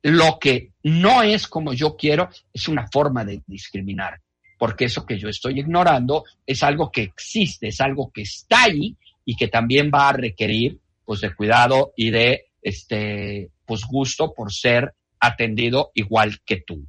lo 0.03 0.39
que 0.41 0.72
no 0.83 1.23
es 1.23 1.47
como 1.47 1.73
yo 1.73 1.97
quiero, 1.97 2.29
es 2.53 2.69
una 2.69 2.87
forma 2.89 3.25
de 3.25 3.43
discriminar, 3.47 4.21
porque 4.59 4.87
eso 4.87 5.07
que 5.07 5.19
yo 5.19 5.29
estoy 5.29 5.61
ignorando 5.61 6.25
es 6.47 6.63
algo 6.63 6.91
que 6.91 7.03
existe, 7.03 7.69
es 7.69 7.81
algo 7.81 8.11
que 8.13 8.23
está 8.23 8.65
ahí 8.65 8.97
y 9.25 9.37
que 9.37 9.49
también 9.49 9.91
va 9.95 10.09
a 10.09 10.13
requerir 10.13 10.79
pues 11.05 11.21
de 11.21 11.35
cuidado 11.35 11.93
y 11.97 12.11
de 12.11 12.47
este 12.61 13.51
pues 13.67 13.85
gusto 13.85 14.33
por 14.35 14.53
ser 14.53 14.95
atendido 15.21 15.91
igual 15.95 16.41
que 16.45 16.63
tú. 16.67 16.87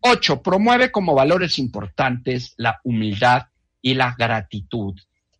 Ocho, 0.00 0.40
promueve 0.40 0.92
como 0.92 1.14
valores 1.14 1.58
importantes 1.58 2.54
la 2.56 2.80
humildad 2.84 3.46
y 3.82 3.94
la 3.94 4.14
gratitud. 4.16 4.94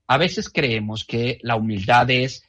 A 0.09 0.19
veces 0.19 0.49
creemos 0.49 1.05
que 1.05 1.39
la 1.43 1.57
humildad 1.57 2.11
es 2.11 2.45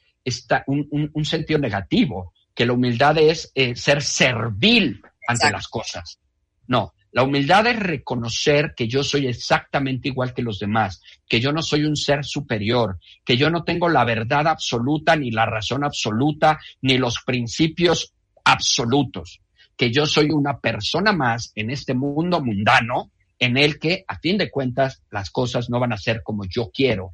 un, 0.66 1.10
un 1.12 1.24
sentido 1.24 1.58
negativo, 1.60 2.32
que 2.54 2.66
la 2.66 2.72
humildad 2.72 3.18
es 3.18 3.52
eh, 3.54 3.76
ser 3.76 4.02
servil 4.02 5.00
ante 5.28 5.50
las 5.50 5.68
cosas. 5.68 6.18
No, 6.66 6.94
la 7.12 7.22
humildad 7.22 7.66
es 7.66 7.78
reconocer 7.78 8.74
que 8.74 8.88
yo 8.88 9.02
soy 9.04 9.26
exactamente 9.26 10.08
igual 10.08 10.34
que 10.34 10.42
los 10.42 10.58
demás, 10.58 11.00
que 11.26 11.40
yo 11.40 11.52
no 11.52 11.62
soy 11.62 11.84
un 11.84 11.96
ser 11.96 12.24
superior, 12.24 12.98
que 13.24 13.36
yo 13.36 13.50
no 13.50 13.62
tengo 13.62 13.88
la 13.88 14.04
verdad 14.04 14.46
absoluta, 14.48 15.16
ni 15.16 15.30
la 15.30 15.46
razón 15.46 15.84
absoluta, 15.84 16.58
ni 16.82 16.98
los 16.98 17.20
principios 17.24 18.12
absolutos, 18.44 19.40
que 19.76 19.90
yo 19.92 20.06
soy 20.06 20.30
una 20.30 20.58
persona 20.58 21.12
más 21.12 21.52
en 21.54 21.70
este 21.70 21.94
mundo 21.94 22.42
mundano 22.42 23.12
en 23.38 23.56
el 23.56 23.78
que, 23.78 24.04
a 24.08 24.18
fin 24.18 24.36
de 24.36 24.50
cuentas, 24.50 25.02
las 25.10 25.30
cosas 25.30 25.70
no 25.70 25.78
van 25.78 25.92
a 25.92 25.98
ser 25.98 26.22
como 26.22 26.44
yo 26.44 26.70
quiero. 26.72 27.12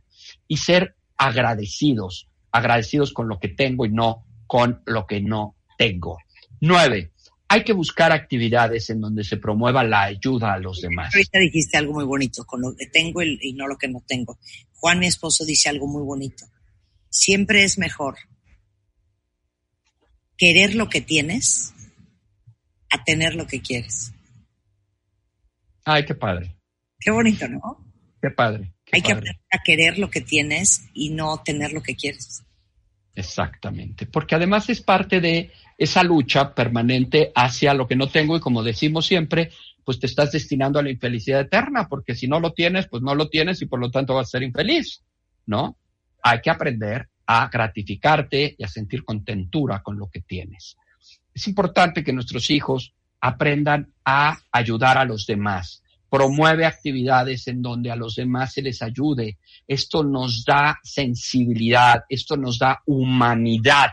Y 0.49 0.57
ser 0.57 0.97
agradecidos, 1.17 2.29
agradecidos 2.51 3.13
con 3.13 3.29
lo 3.29 3.39
que 3.39 3.49
tengo 3.49 3.85
y 3.85 3.91
no 3.91 4.25
con 4.47 4.83
lo 4.87 5.07
que 5.07 5.21
no 5.21 5.57
tengo. 5.77 6.19
Nueve, 6.61 7.13
hay 7.49 7.65
que 7.65 7.73
buscar 7.73 8.13
actividades 8.13 8.91
en 8.91 9.01
donde 9.01 9.25
se 9.25 9.37
promueva 9.37 9.85
la 9.85 10.03
ayuda 10.03 10.55
a 10.55 10.59
los 10.59 10.81
demás. 10.81 11.15
Ahorita 11.15 11.39
dijiste 11.39 11.77
algo 11.77 11.95
muy 11.95 12.05
bonito, 12.05 12.45
con 12.45 12.61
lo 12.61 12.75
que 12.75 12.87
tengo 12.87 13.23
y 13.23 13.53
no 13.53 13.67
lo 13.67 13.77
que 13.77 13.89
no 13.89 14.03
tengo. 14.07 14.39
Juan, 14.73 14.99
mi 14.99 15.07
esposo, 15.07 15.45
dice 15.45 15.69
algo 15.69 15.87
muy 15.87 16.03
bonito. 16.03 16.47
Siempre 17.09 17.63
es 17.63 17.79
mejor 17.79 18.17
querer 20.37 20.75
lo 20.75 20.89
que 20.89 21.01
tienes 21.01 21.73
a 22.91 23.05
tener 23.05 23.35
lo 23.35 23.47
que 23.47 23.61
quieres. 23.61 24.13
Ay, 25.85 26.05
qué 26.05 26.15
padre. 26.15 26.57
Qué 26.99 27.11
bonito, 27.11 27.47
¿no? 27.49 27.61
Qué 28.21 28.31
padre. 28.31 28.75
hay 28.91 29.03
que 29.03 29.13
aprender 29.13 29.41
a 29.51 29.59
querer 29.63 29.99
lo 29.99 30.11
que 30.11 30.23
tienes 30.23 30.89
y 30.95 31.11
no 31.11 31.43
tener 31.43 31.73
lo 31.73 31.83
que 31.83 31.95
quieres. 31.95 32.43
Exactamente, 33.15 34.07
porque 34.07 34.35
además 34.35 34.69
es 34.71 34.81
parte 34.81 35.21
de 35.21 35.53
esa 35.79 36.03
lucha 36.03 36.55
permanente 36.55 37.31
hacia 37.35 37.75
lo 37.75 37.87
que 37.87 37.97
no 37.97 38.09
tengo 38.09 38.37
y 38.37 38.41
como 38.41 38.63
decimos 38.63 39.07
siempre, 39.07 39.51
pues 39.85 40.01
te 40.01 40.07
estás 40.07 40.33
destinando 40.33 40.79
a 40.79 40.83
la 40.83 40.91
infelicidad 40.91 41.43
eterna, 41.43 41.89
porque 41.89 42.15
si 42.15 42.27
no 42.27 42.41
lo 42.41 42.53
tienes, 42.53 42.89
pues 42.89 43.03
no 43.03 43.15
lo 43.15 43.29
tienes 43.29 43.63
y 43.63 43.67
por 43.67 43.79
lo 43.79 43.91
tanto 43.91 44.15
vas 44.15 44.29
a 44.29 44.31
ser 44.31 44.43
infeliz, 44.43 45.05
¿no? 45.47 45.77
Hay 46.23 46.41
que 46.41 46.51
aprender 46.51 47.09
a 47.27 47.49
gratificarte 47.49 48.57
y 48.59 48.65
a 48.65 48.69
sentir 48.69 49.05
contentura 49.05 49.83
con 49.83 49.97
lo 49.97 50.09
que 50.09 50.21
tienes. 50.21 50.77
Es 51.33 51.47
importante 51.47 52.03
que 52.03 52.13
nuestros 52.13 52.51
hijos 52.51 52.95
aprendan 53.21 53.93
a 54.05 54.39
ayudar 54.51 54.99
a 54.99 55.05
los 55.05 55.27
demás. 55.27 55.84
Promueve 56.11 56.65
actividades 56.67 57.49
en 57.49 57.63
donde 57.63 57.91
a 57.91 57.97
los 57.97 58.15
demás 58.15 58.53
se 58.53 58.63
les 58.63 58.83
ayude. 58.83 59.39
Esto 59.67 60.05
nos 60.05 60.45
da 60.45 60.79
sensibilidad, 60.83 62.05
esto 62.09 62.37
nos 62.37 62.59
da 62.59 62.83
humanidad, 62.87 63.91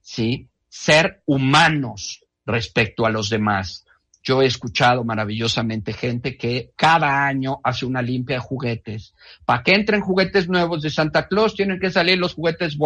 ¿sí? 0.00 0.48
Ser 0.68 1.22
humanos 1.26 2.24
respecto 2.44 3.06
a 3.06 3.10
los 3.10 3.30
demás. 3.30 3.84
Yo 4.22 4.42
he 4.42 4.46
escuchado 4.46 5.04
maravillosamente 5.04 5.92
gente 5.92 6.36
que 6.36 6.72
cada 6.76 7.26
año 7.26 7.60
hace 7.62 7.86
una 7.86 8.02
limpia 8.02 8.36
de 8.36 8.42
juguetes. 8.42 9.14
Para 9.44 9.62
que 9.62 9.74
entren 9.74 10.00
juguetes 10.00 10.48
nuevos 10.48 10.82
de 10.82 10.90
Santa 10.90 11.28
Claus 11.28 11.54
tienen 11.54 11.80
que 11.80 11.90
salir 11.90 12.18
los 12.18 12.34
juguetes 12.34 12.76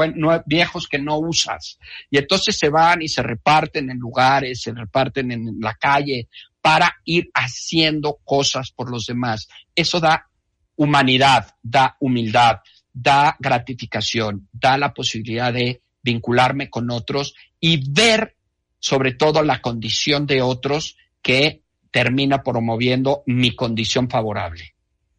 viejos 0.46 0.86
que 0.86 0.98
no 0.98 1.18
usas. 1.18 1.78
Y 2.10 2.18
entonces 2.18 2.56
se 2.56 2.68
van 2.68 3.02
y 3.02 3.08
se 3.08 3.22
reparten 3.22 3.90
en 3.90 3.98
lugares, 3.98 4.60
se 4.60 4.72
reparten 4.72 5.32
en 5.32 5.56
la 5.58 5.74
calle 5.74 6.28
para 6.62 6.96
ir 7.04 7.30
haciendo 7.34 8.18
cosas 8.24 8.70
por 8.70 8.90
los 8.90 9.06
demás. 9.06 9.48
Eso 9.74 10.00
da 10.00 10.28
humanidad, 10.76 11.54
da 11.62 11.96
humildad, 12.00 12.60
da 12.92 13.36
gratificación, 13.38 14.48
da 14.52 14.78
la 14.78 14.94
posibilidad 14.94 15.52
de 15.52 15.82
vincularme 16.02 16.70
con 16.70 16.90
otros 16.90 17.34
y 17.60 17.90
ver 17.90 18.36
sobre 18.78 19.12
todo 19.12 19.42
la 19.42 19.60
condición 19.60 20.26
de 20.26 20.42
otros 20.42 20.96
que 21.20 21.62
termina 21.90 22.42
promoviendo 22.42 23.22
mi 23.26 23.54
condición 23.54 24.08
favorable, 24.08 24.74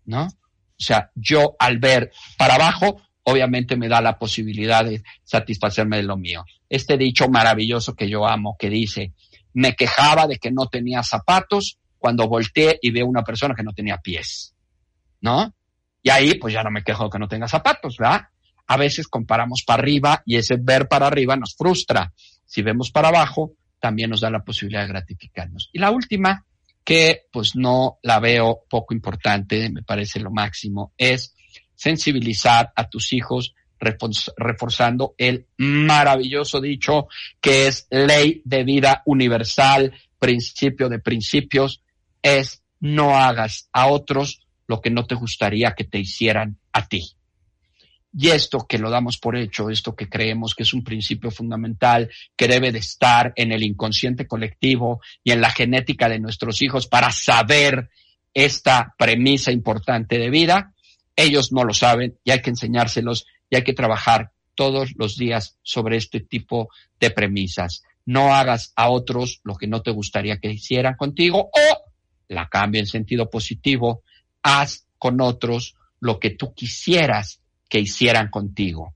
¿no? 0.06 0.26
O 0.26 0.86
sea, 0.86 1.12
yo 1.16 1.56
al 1.60 1.78
ver 1.78 2.12
para 2.38 2.56
abajo, 2.56 3.02
obviamente 3.24 3.78
me 3.78 3.88
da 3.88 4.02
la 4.02 4.18
posibilidad 4.18 4.84
de 4.84 5.04
satisfacerme 5.24 5.98
de 5.98 6.04
lo 6.04 6.18
mío. 6.18 6.44
Este 6.68 6.98
dicho 6.98 7.30
maravilloso 7.30 7.96
que 7.96 8.10
yo 8.10 8.28
amo, 8.28 8.58
que 8.60 8.70
dice, 8.70 9.14
me 9.54 9.76
quejaba 9.76 10.28
de 10.28 10.38
que 10.38 10.52
no 10.52 10.68
tenía 10.68 11.04
zapatos 11.04 11.78
cuando 11.98 12.28
volteé 12.28 12.80
y 12.82 12.92
veo 12.92 13.06
una 13.06 13.24
persona 13.24 13.56
que 13.56 13.64
no 13.64 13.74
tenía 13.74 13.98
pies, 13.98 14.56
¿no? 15.22 15.54
Y 16.02 16.10
ahí, 16.10 16.36
pues 16.36 16.54
ya 16.54 16.64
no 16.64 16.72
me 16.72 16.84
quejo 16.84 17.10
que 17.10 17.20
no 17.20 17.28
tenga 17.28 17.48
zapatos, 17.48 17.98
¿verdad? 17.98 18.24
A 18.68 18.78
veces 18.78 19.08
comparamos 19.08 19.64
para 19.66 19.82
arriba 19.82 20.22
y 20.26 20.36
ese 20.36 20.58
ver 20.60 20.88
para 20.88 21.08
arriba 21.08 21.36
nos 21.38 21.56
frustra. 21.56 22.12
Si 22.46 22.62
vemos 22.62 22.92
para 22.92 23.08
abajo, 23.08 23.54
también 23.80 24.10
nos 24.10 24.22
da 24.22 24.30
la 24.30 24.44
posibilidad 24.44 24.82
de 24.82 24.90
gratificarnos. 24.90 25.70
Y 25.72 25.80
la 25.80 25.92
última, 25.92 26.46
que 26.84 27.24
pues 27.32 27.56
no 27.56 28.00
la 28.02 28.20
veo 28.20 28.64
poco 28.70 28.94
importante, 28.94 29.70
me 29.70 29.84
parece 29.84 30.20
lo 30.20 30.32
máximo, 30.32 30.94
es 30.98 31.34
sensibilizar 31.76 32.72
a 32.76 32.90
tus 32.90 33.14
hijos 33.14 33.54
reforzando 33.84 35.16
el 35.18 35.48
maravilloso 35.58 36.62
dicho 36.62 37.08
que 37.42 37.68
es 37.68 37.88
ley 37.90 38.42
de 38.46 38.64
vida 38.64 39.02
universal, 39.06 39.94
principio 40.20 40.90
de 40.90 41.00
principios, 41.00 41.82
es 42.22 42.64
no 42.80 43.18
hagas 43.18 43.70
a 43.72 43.88
otros 43.88 44.42
lo 44.68 44.82
que 44.82 44.90
no 44.90 45.06
te 45.06 45.16
gustaría 45.16 45.74
que 45.74 45.84
te 45.84 46.00
hicieran 46.00 46.58
a 46.72 46.88
ti. 46.88 47.04
Y 48.16 48.30
esto 48.30 48.68
que 48.68 48.78
lo 48.78 48.92
damos 48.92 49.18
por 49.18 49.36
hecho, 49.36 49.70
esto 49.70 49.96
que 49.96 50.08
creemos 50.08 50.54
que 50.54 50.64
es 50.64 50.74
un 50.74 50.84
principio 50.84 51.32
fundamental, 51.32 52.12
que 52.36 52.48
debe 52.48 52.72
de 52.72 52.80
estar 52.80 53.34
en 53.36 53.52
el 53.52 53.64
inconsciente 53.64 54.28
colectivo 54.28 55.02
y 55.24 55.32
en 55.32 55.42
la 55.42 55.50
genética 55.50 56.08
de 56.08 56.20
nuestros 56.20 56.62
hijos 56.62 56.88
para 56.88 57.12
saber 57.12 57.90
esta 58.34 58.94
premisa 58.98 59.52
importante 59.52 60.20
de 60.20 60.30
vida, 60.30 60.74
ellos 61.16 61.52
no 61.52 61.64
lo 61.64 61.74
saben 61.74 62.18
y 62.24 62.32
hay 62.32 62.42
que 62.42 62.52
enseñárselos 62.52 63.26
y 63.54 63.56
hay 63.56 63.64
que 63.64 63.74
trabajar 63.74 64.32
todos 64.56 64.94
los 64.98 65.16
días 65.16 65.60
sobre 65.62 65.98
este 65.98 66.22
tipo 66.22 66.70
de 67.00 67.12
premisas. 67.12 67.84
No 68.04 68.34
hagas 68.34 68.74
a 68.76 68.90
otros 68.90 69.42
lo 69.44 69.54
que 69.54 69.68
no 69.68 69.84
te 69.84 69.92
gustaría 69.92 70.40
que 70.40 70.52
hicieran 70.52 70.96
contigo 70.96 71.52
o, 71.54 71.84
la 72.30 72.50
cambio 72.50 72.82
en 72.82 72.88
sentido 72.88 73.30
positivo, 73.30 74.02
haz 74.42 74.88
con 74.98 75.22
otros 75.22 75.76
lo 76.00 76.20
que 76.20 76.32
tú 76.32 76.56
quisieras 76.56 77.42
que 77.70 77.80
hicieran 77.80 78.32
contigo. 78.32 78.96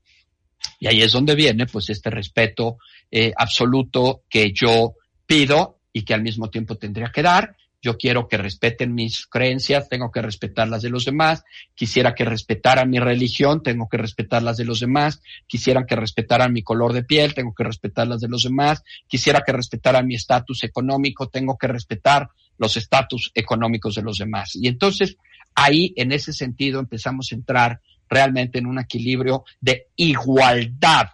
Y 0.80 0.88
ahí 0.88 1.02
es 1.02 1.12
donde 1.12 1.36
viene 1.36 1.66
pues 1.66 1.88
este 1.90 2.10
respeto 2.10 2.78
eh, 3.12 3.32
absoluto 3.36 4.24
que 4.28 4.52
yo 4.52 4.94
pido 5.24 5.78
y 5.92 6.02
que 6.02 6.14
al 6.14 6.22
mismo 6.22 6.50
tiempo 6.50 6.76
tendría 6.76 7.12
que 7.14 7.22
dar. 7.22 7.56
Yo 7.80 7.96
quiero 7.96 8.26
que 8.26 8.36
respeten 8.36 8.94
mis 8.94 9.26
creencias, 9.26 9.88
tengo 9.88 10.10
que 10.10 10.20
respetar 10.20 10.68
las 10.68 10.82
de 10.82 10.90
los 10.90 11.04
demás. 11.04 11.44
Quisiera 11.74 12.14
que 12.14 12.24
respetaran 12.24 12.90
mi 12.90 12.98
religión, 12.98 13.62
tengo 13.62 13.88
que 13.88 13.98
respetar 13.98 14.42
las 14.42 14.56
de 14.56 14.64
los 14.64 14.80
demás. 14.80 15.22
Quisiera 15.46 15.86
que 15.86 15.94
respetaran 15.94 16.52
mi 16.52 16.62
color 16.62 16.92
de 16.92 17.04
piel, 17.04 17.34
tengo 17.34 17.54
que 17.54 17.64
respetar 17.64 18.08
las 18.08 18.20
de 18.20 18.28
los 18.28 18.42
demás. 18.42 18.82
Quisiera 19.06 19.42
que 19.46 19.52
respetaran 19.52 20.06
mi 20.06 20.16
estatus 20.16 20.64
económico, 20.64 21.28
tengo 21.28 21.56
que 21.56 21.68
respetar 21.68 22.28
los 22.58 22.76
estatus 22.76 23.30
económicos 23.34 23.94
de 23.94 24.02
los 24.02 24.18
demás. 24.18 24.56
Y 24.56 24.66
entonces 24.66 25.16
ahí, 25.54 25.92
en 25.96 26.12
ese 26.12 26.32
sentido, 26.32 26.80
empezamos 26.80 27.30
a 27.30 27.36
entrar 27.36 27.80
realmente 28.08 28.58
en 28.58 28.66
un 28.66 28.78
equilibrio 28.78 29.44
de 29.60 29.88
igualdad, 29.96 31.10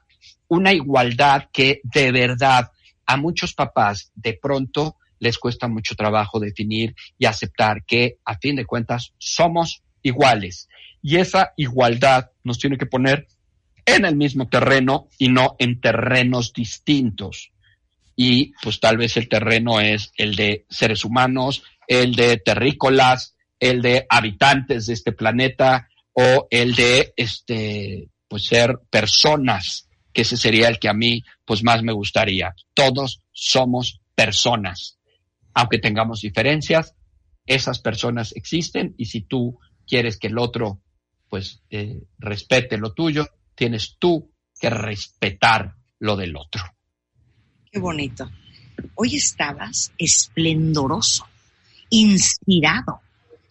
una 0.49 0.73
igualdad 0.73 1.49
que 1.53 1.81
de 1.83 2.13
verdad 2.13 2.71
a 3.07 3.17
muchos 3.17 3.55
papás 3.55 4.13
de 4.15 4.39
pronto 4.41 4.97
les 5.25 5.39
cuesta 5.39 5.67
mucho 5.67 5.97
trabajo 5.97 6.39
definir 6.39 6.95
y 7.19 7.27
aceptar 7.27 7.85
que 7.85 8.19
a 8.25 8.39
fin 8.39 8.57
de 8.57 8.67
cuentas 8.67 9.13
somos 9.19 9.83
iguales. 10.03 10.69
Y 11.03 11.17
esa 11.17 11.53
igualdad 11.57 12.31
nos 12.45 12.59
tiene 12.59 12.79
que 12.79 12.87
poner 12.87 13.27
en 13.87 14.05
el 14.05 14.17
mismo 14.17 14.49
terreno 14.49 15.09
y 15.19 15.29
no 15.29 15.57
en 15.59 15.81
terrenos 15.81 16.53
distintos. 16.53 17.51
Y 18.17 18.53
pues 18.63 18.79
tal 18.81 18.97
vez 18.97 19.17
el 19.17 19.29
terreno 19.29 19.81
es 19.81 20.13
el 20.17 20.37
de 20.37 20.67
seres 20.71 21.05
humanos, 21.05 21.65
el 21.89 22.15
de 22.15 22.37
terrícolas, 22.37 23.35
el 23.59 23.83
de 23.83 24.07
habitantes 24.09 24.87
de 24.87 24.95
este 24.95 25.13
planeta, 25.13 25.89
o 26.15 26.47
el 26.51 26.75
de 26.75 27.13
este 27.17 28.09
pues 28.29 28.47
ser 28.47 28.79
personas, 28.91 29.89
que 30.13 30.23
ese 30.23 30.37
sería 30.37 30.69
el 30.69 30.79
que 30.79 30.89
a 30.89 30.95
mí 30.95 31.23
pues 31.45 31.63
más 31.63 31.83
me 31.83 31.93
gustaría. 31.93 32.55
Todos 32.73 33.23
somos 33.33 34.01
personas. 34.15 34.99
Aunque 35.55 35.79
tengamos 35.79 36.21
diferencias, 36.21 36.95
esas 37.47 37.81
personas 37.81 38.33
existen 38.37 38.95
y 38.99 39.07
si 39.07 39.23
tú 39.23 39.59
quieres 39.87 40.19
que 40.19 40.29
el 40.29 40.39
otro 40.39 40.81
pues 41.29 41.63
eh, 41.71 42.01
respete 42.19 42.79
lo 42.79 42.93
tuyo, 42.93 43.27
tienes 43.55 43.97
tú 43.99 44.33
que 44.61 44.71
respetar 44.71 45.75
lo 45.99 46.17
del 46.17 46.37
otro. 46.37 46.63
Qué 47.71 47.79
bonito. 47.81 48.31
Hoy 48.95 49.17
estabas 49.17 49.93
esplendoroso, 49.99 51.27
inspirado, 51.91 53.01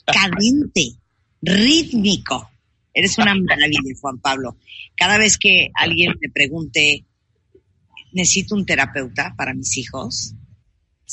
cadente, 0.05 0.93
rítmico. 1.41 2.49
Eres 2.93 3.17
una 3.17 3.35
maravilla, 3.35 3.79
Juan 3.99 4.19
Pablo. 4.19 4.57
Cada 4.95 5.17
vez 5.17 5.37
que 5.37 5.69
alguien 5.73 6.13
me 6.21 6.29
pregunte, 6.29 7.05
necesito 8.13 8.55
un 8.55 8.65
terapeuta 8.65 9.33
para 9.35 9.53
mis 9.53 9.77
hijos, 9.77 10.35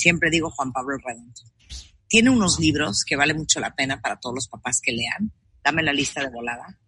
siempre 0.01 0.31
digo 0.31 0.51
Juan 0.51 0.73
Pablo 0.73 0.97
Redondo. 1.05 1.41
Tiene 2.09 2.31
unos 2.31 2.59
libros 2.59 3.05
que 3.07 3.17
vale 3.17 3.35
mucho 3.35 3.61
la 3.61 3.75
pena 3.75 4.01
para 4.01 4.19
todos 4.19 4.35
los 4.35 4.49
papás 4.49 4.81
que 4.83 4.93
lean. 4.93 5.31
Dame 5.63 5.83
la 5.83 5.93
lista 5.93 6.23
de 6.23 6.31
volada. 6.31 6.79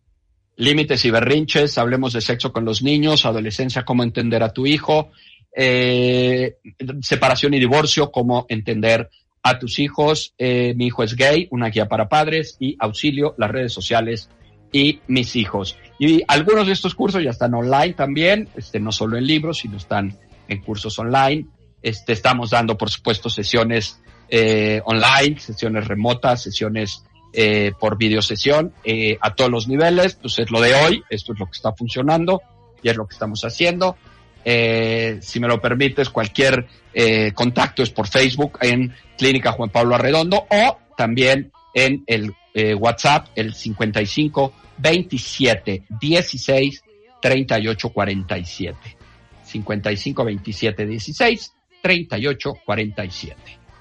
Límites 0.56 1.04
y 1.04 1.10
berrinches, 1.10 1.78
hablemos 1.78 2.12
de 2.12 2.20
sexo 2.20 2.52
con 2.52 2.64
los 2.64 2.82
niños, 2.82 3.24
adolescencia, 3.24 3.84
cómo 3.84 4.02
entender 4.02 4.42
a 4.42 4.52
tu 4.52 4.66
hijo, 4.66 5.10
eh, 5.54 6.56
separación 7.00 7.54
y 7.54 7.60
divorcio, 7.60 8.10
cómo 8.10 8.46
entender 8.48 9.10
a 9.42 9.58
tus 9.58 9.78
hijos, 9.78 10.34
eh, 10.38 10.74
mi 10.76 10.86
hijo 10.86 11.02
es 11.02 11.16
gay, 11.16 11.48
una 11.50 11.68
guía 11.68 11.88
para 11.88 12.08
padres 12.08 12.56
y 12.60 12.76
auxilio, 12.78 13.34
las 13.38 13.50
redes 13.50 13.72
sociales 13.72 14.28
y 14.72 15.00
mis 15.06 15.36
hijos. 15.36 15.76
Y 15.98 16.22
algunos 16.26 16.66
de 16.66 16.72
estos 16.72 16.94
cursos 16.94 17.22
ya 17.22 17.30
están 17.30 17.54
online 17.54 17.94
también, 17.94 18.48
este, 18.56 18.80
no 18.80 18.92
solo 18.92 19.16
en 19.16 19.26
libros, 19.26 19.58
sino 19.58 19.76
están 19.76 20.16
en 20.48 20.62
cursos 20.62 20.98
online. 20.98 21.46
Este, 21.82 22.12
estamos 22.12 22.50
dando, 22.50 22.76
por 22.78 22.90
supuesto, 22.90 23.28
sesiones 23.28 24.00
eh, 24.28 24.80
online, 24.84 25.38
sesiones 25.40 25.86
remotas, 25.86 26.42
sesiones 26.42 27.04
eh, 27.32 27.72
por 27.78 27.96
videosesión 27.96 28.72
eh, 28.84 29.18
a 29.20 29.34
todos 29.34 29.50
los 29.50 29.68
niveles. 29.68 30.14
Pues 30.14 30.38
es 30.38 30.50
lo 30.50 30.60
de 30.60 30.74
hoy, 30.74 31.02
esto 31.10 31.32
es 31.32 31.38
lo 31.38 31.46
que 31.46 31.52
está 31.52 31.72
funcionando 31.72 32.42
y 32.82 32.88
es 32.88 32.96
lo 32.96 33.06
que 33.06 33.14
estamos 33.14 33.42
haciendo. 33.44 33.96
Eh, 34.44 35.18
si 35.20 35.40
me 35.40 35.48
lo 35.48 35.60
permites, 35.60 36.10
cualquier 36.10 36.66
eh, 36.92 37.32
contacto 37.32 37.82
es 37.82 37.90
por 37.90 38.08
Facebook 38.08 38.58
en 38.60 38.94
Clínica 39.16 39.52
Juan 39.52 39.70
Pablo 39.70 39.94
Arredondo 39.94 40.46
o 40.50 40.78
también 40.96 41.52
en 41.74 42.02
el 42.06 42.34
eh, 42.54 42.74
WhatsApp, 42.74 43.28
el 43.36 43.54
55 43.54 44.52
27 44.78 45.84
16 46.00 46.82
3847. 47.20 48.96
55 49.44 50.24
27 50.24 50.86
16 50.86 51.52
38 51.82 52.54
47. 52.64 53.36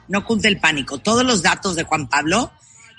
No 0.09 0.25
cunde 0.25 0.49
el 0.49 0.59
pánico. 0.59 0.97
Todos 0.97 1.23
los 1.23 1.41
datos 1.41 1.75
de 1.75 1.83
Juan 1.83 2.09
Pablo, 2.09 2.51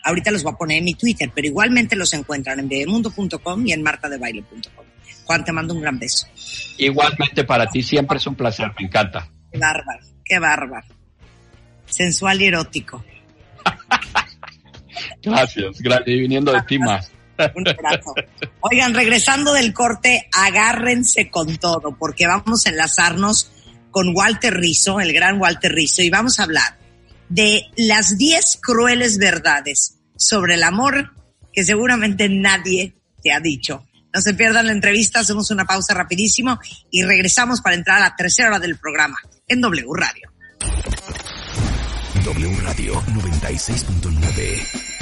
ahorita 0.04 0.30
los 0.30 0.42
voy 0.42 0.52
a 0.54 0.56
poner 0.56 0.78
en 0.78 0.84
mi 0.84 0.94
Twitter, 0.94 1.30
pero 1.34 1.46
igualmente 1.46 1.96
los 1.96 2.14
encuentran 2.14 2.58
en 2.60 2.68
bebemundo.com 2.68 3.66
y 3.66 3.72
en 3.72 3.82
martadebaile.com. 3.82 4.86
Juan, 5.24 5.44
te 5.44 5.52
mando 5.52 5.74
un 5.74 5.82
gran 5.82 5.98
beso. 5.98 6.26
Igualmente 6.78 7.44
para 7.44 7.66
ti, 7.66 7.82
siempre 7.82 8.18
es 8.18 8.26
un 8.26 8.34
placer, 8.34 8.72
me 8.78 8.86
encanta. 8.86 9.28
Qué 9.50 9.58
bárbaro, 9.58 10.06
qué 10.24 10.38
bárbaro. 10.38 10.86
Sensual 11.86 12.40
y 12.40 12.46
erótico. 12.46 13.04
gracias, 15.22 15.80
gracias. 15.80 16.08
Y 16.08 16.20
viniendo 16.20 16.52
de 16.52 16.62
ti 16.62 16.78
más. 16.78 17.10
Un 17.54 17.68
abrazo. 17.68 18.14
Oigan, 18.60 18.94
regresando 18.94 19.52
del 19.52 19.72
corte, 19.72 20.28
agárrense 20.32 21.30
con 21.30 21.56
todo, 21.58 21.96
porque 21.98 22.26
vamos 22.26 22.66
a 22.66 22.70
enlazarnos 22.70 23.50
con 23.92 24.12
Walter 24.16 24.54
Rizzo, 24.54 24.98
el 24.98 25.12
gran 25.12 25.40
Walter 25.40 25.70
Rizzo, 25.70 26.02
y 26.02 26.10
vamos 26.10 26.40
a 26.40 26.42
hablar 26.42 26.78
de 27.28 27.66
las 27.76 28.18
10 28.18 28.58
crueles 28.60 29.18
verdades 29.18 30.00
sobre 30.16 30.54
el 30.54 30.64
amor 30.64 31.12
que 31.52 31.64
seguramente 31.64 32.28
nadie 32.28 32.96
te 33.22 33.32
ha 33.32 33.38
dicho. 33.38 33.86
No 34.12 34.20
se 34.20 34.34
pierdan 34.34 34.66
la 34.66 34.72
entrevista, 34.72 35.20
hacemos 35.20 35.50
una 35.50 35.64
pausa 35.64 35.94
rapidísimo 35.94 36.58
y 36.90 37.02
regresamos 37.02 37.60
para 37.60 37.76
entrar 37.76 37.98
a 37.98 38.08
la 38.08 38.16
tercera 38.16 38.48
hora 38.48 38.58
del 38.58 38.76
programa 38.76 39.16
en 39.46 39.60
W 39.60 39.86
Radio. 39.94 40.32
W 42.24 42.56
Radio 42.60 43.02
96.9 43.02 44.92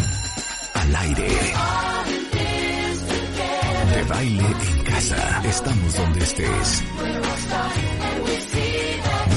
al 0.74 0.96
aire. 0.96 1.29
De 3.94 4.03
baile 4.05 4.44
en 4.44 4.85
casa. 4.85 5.42
Estamos 5.44 5.96
donde 5.96 6.22
estés. 6.22 6.85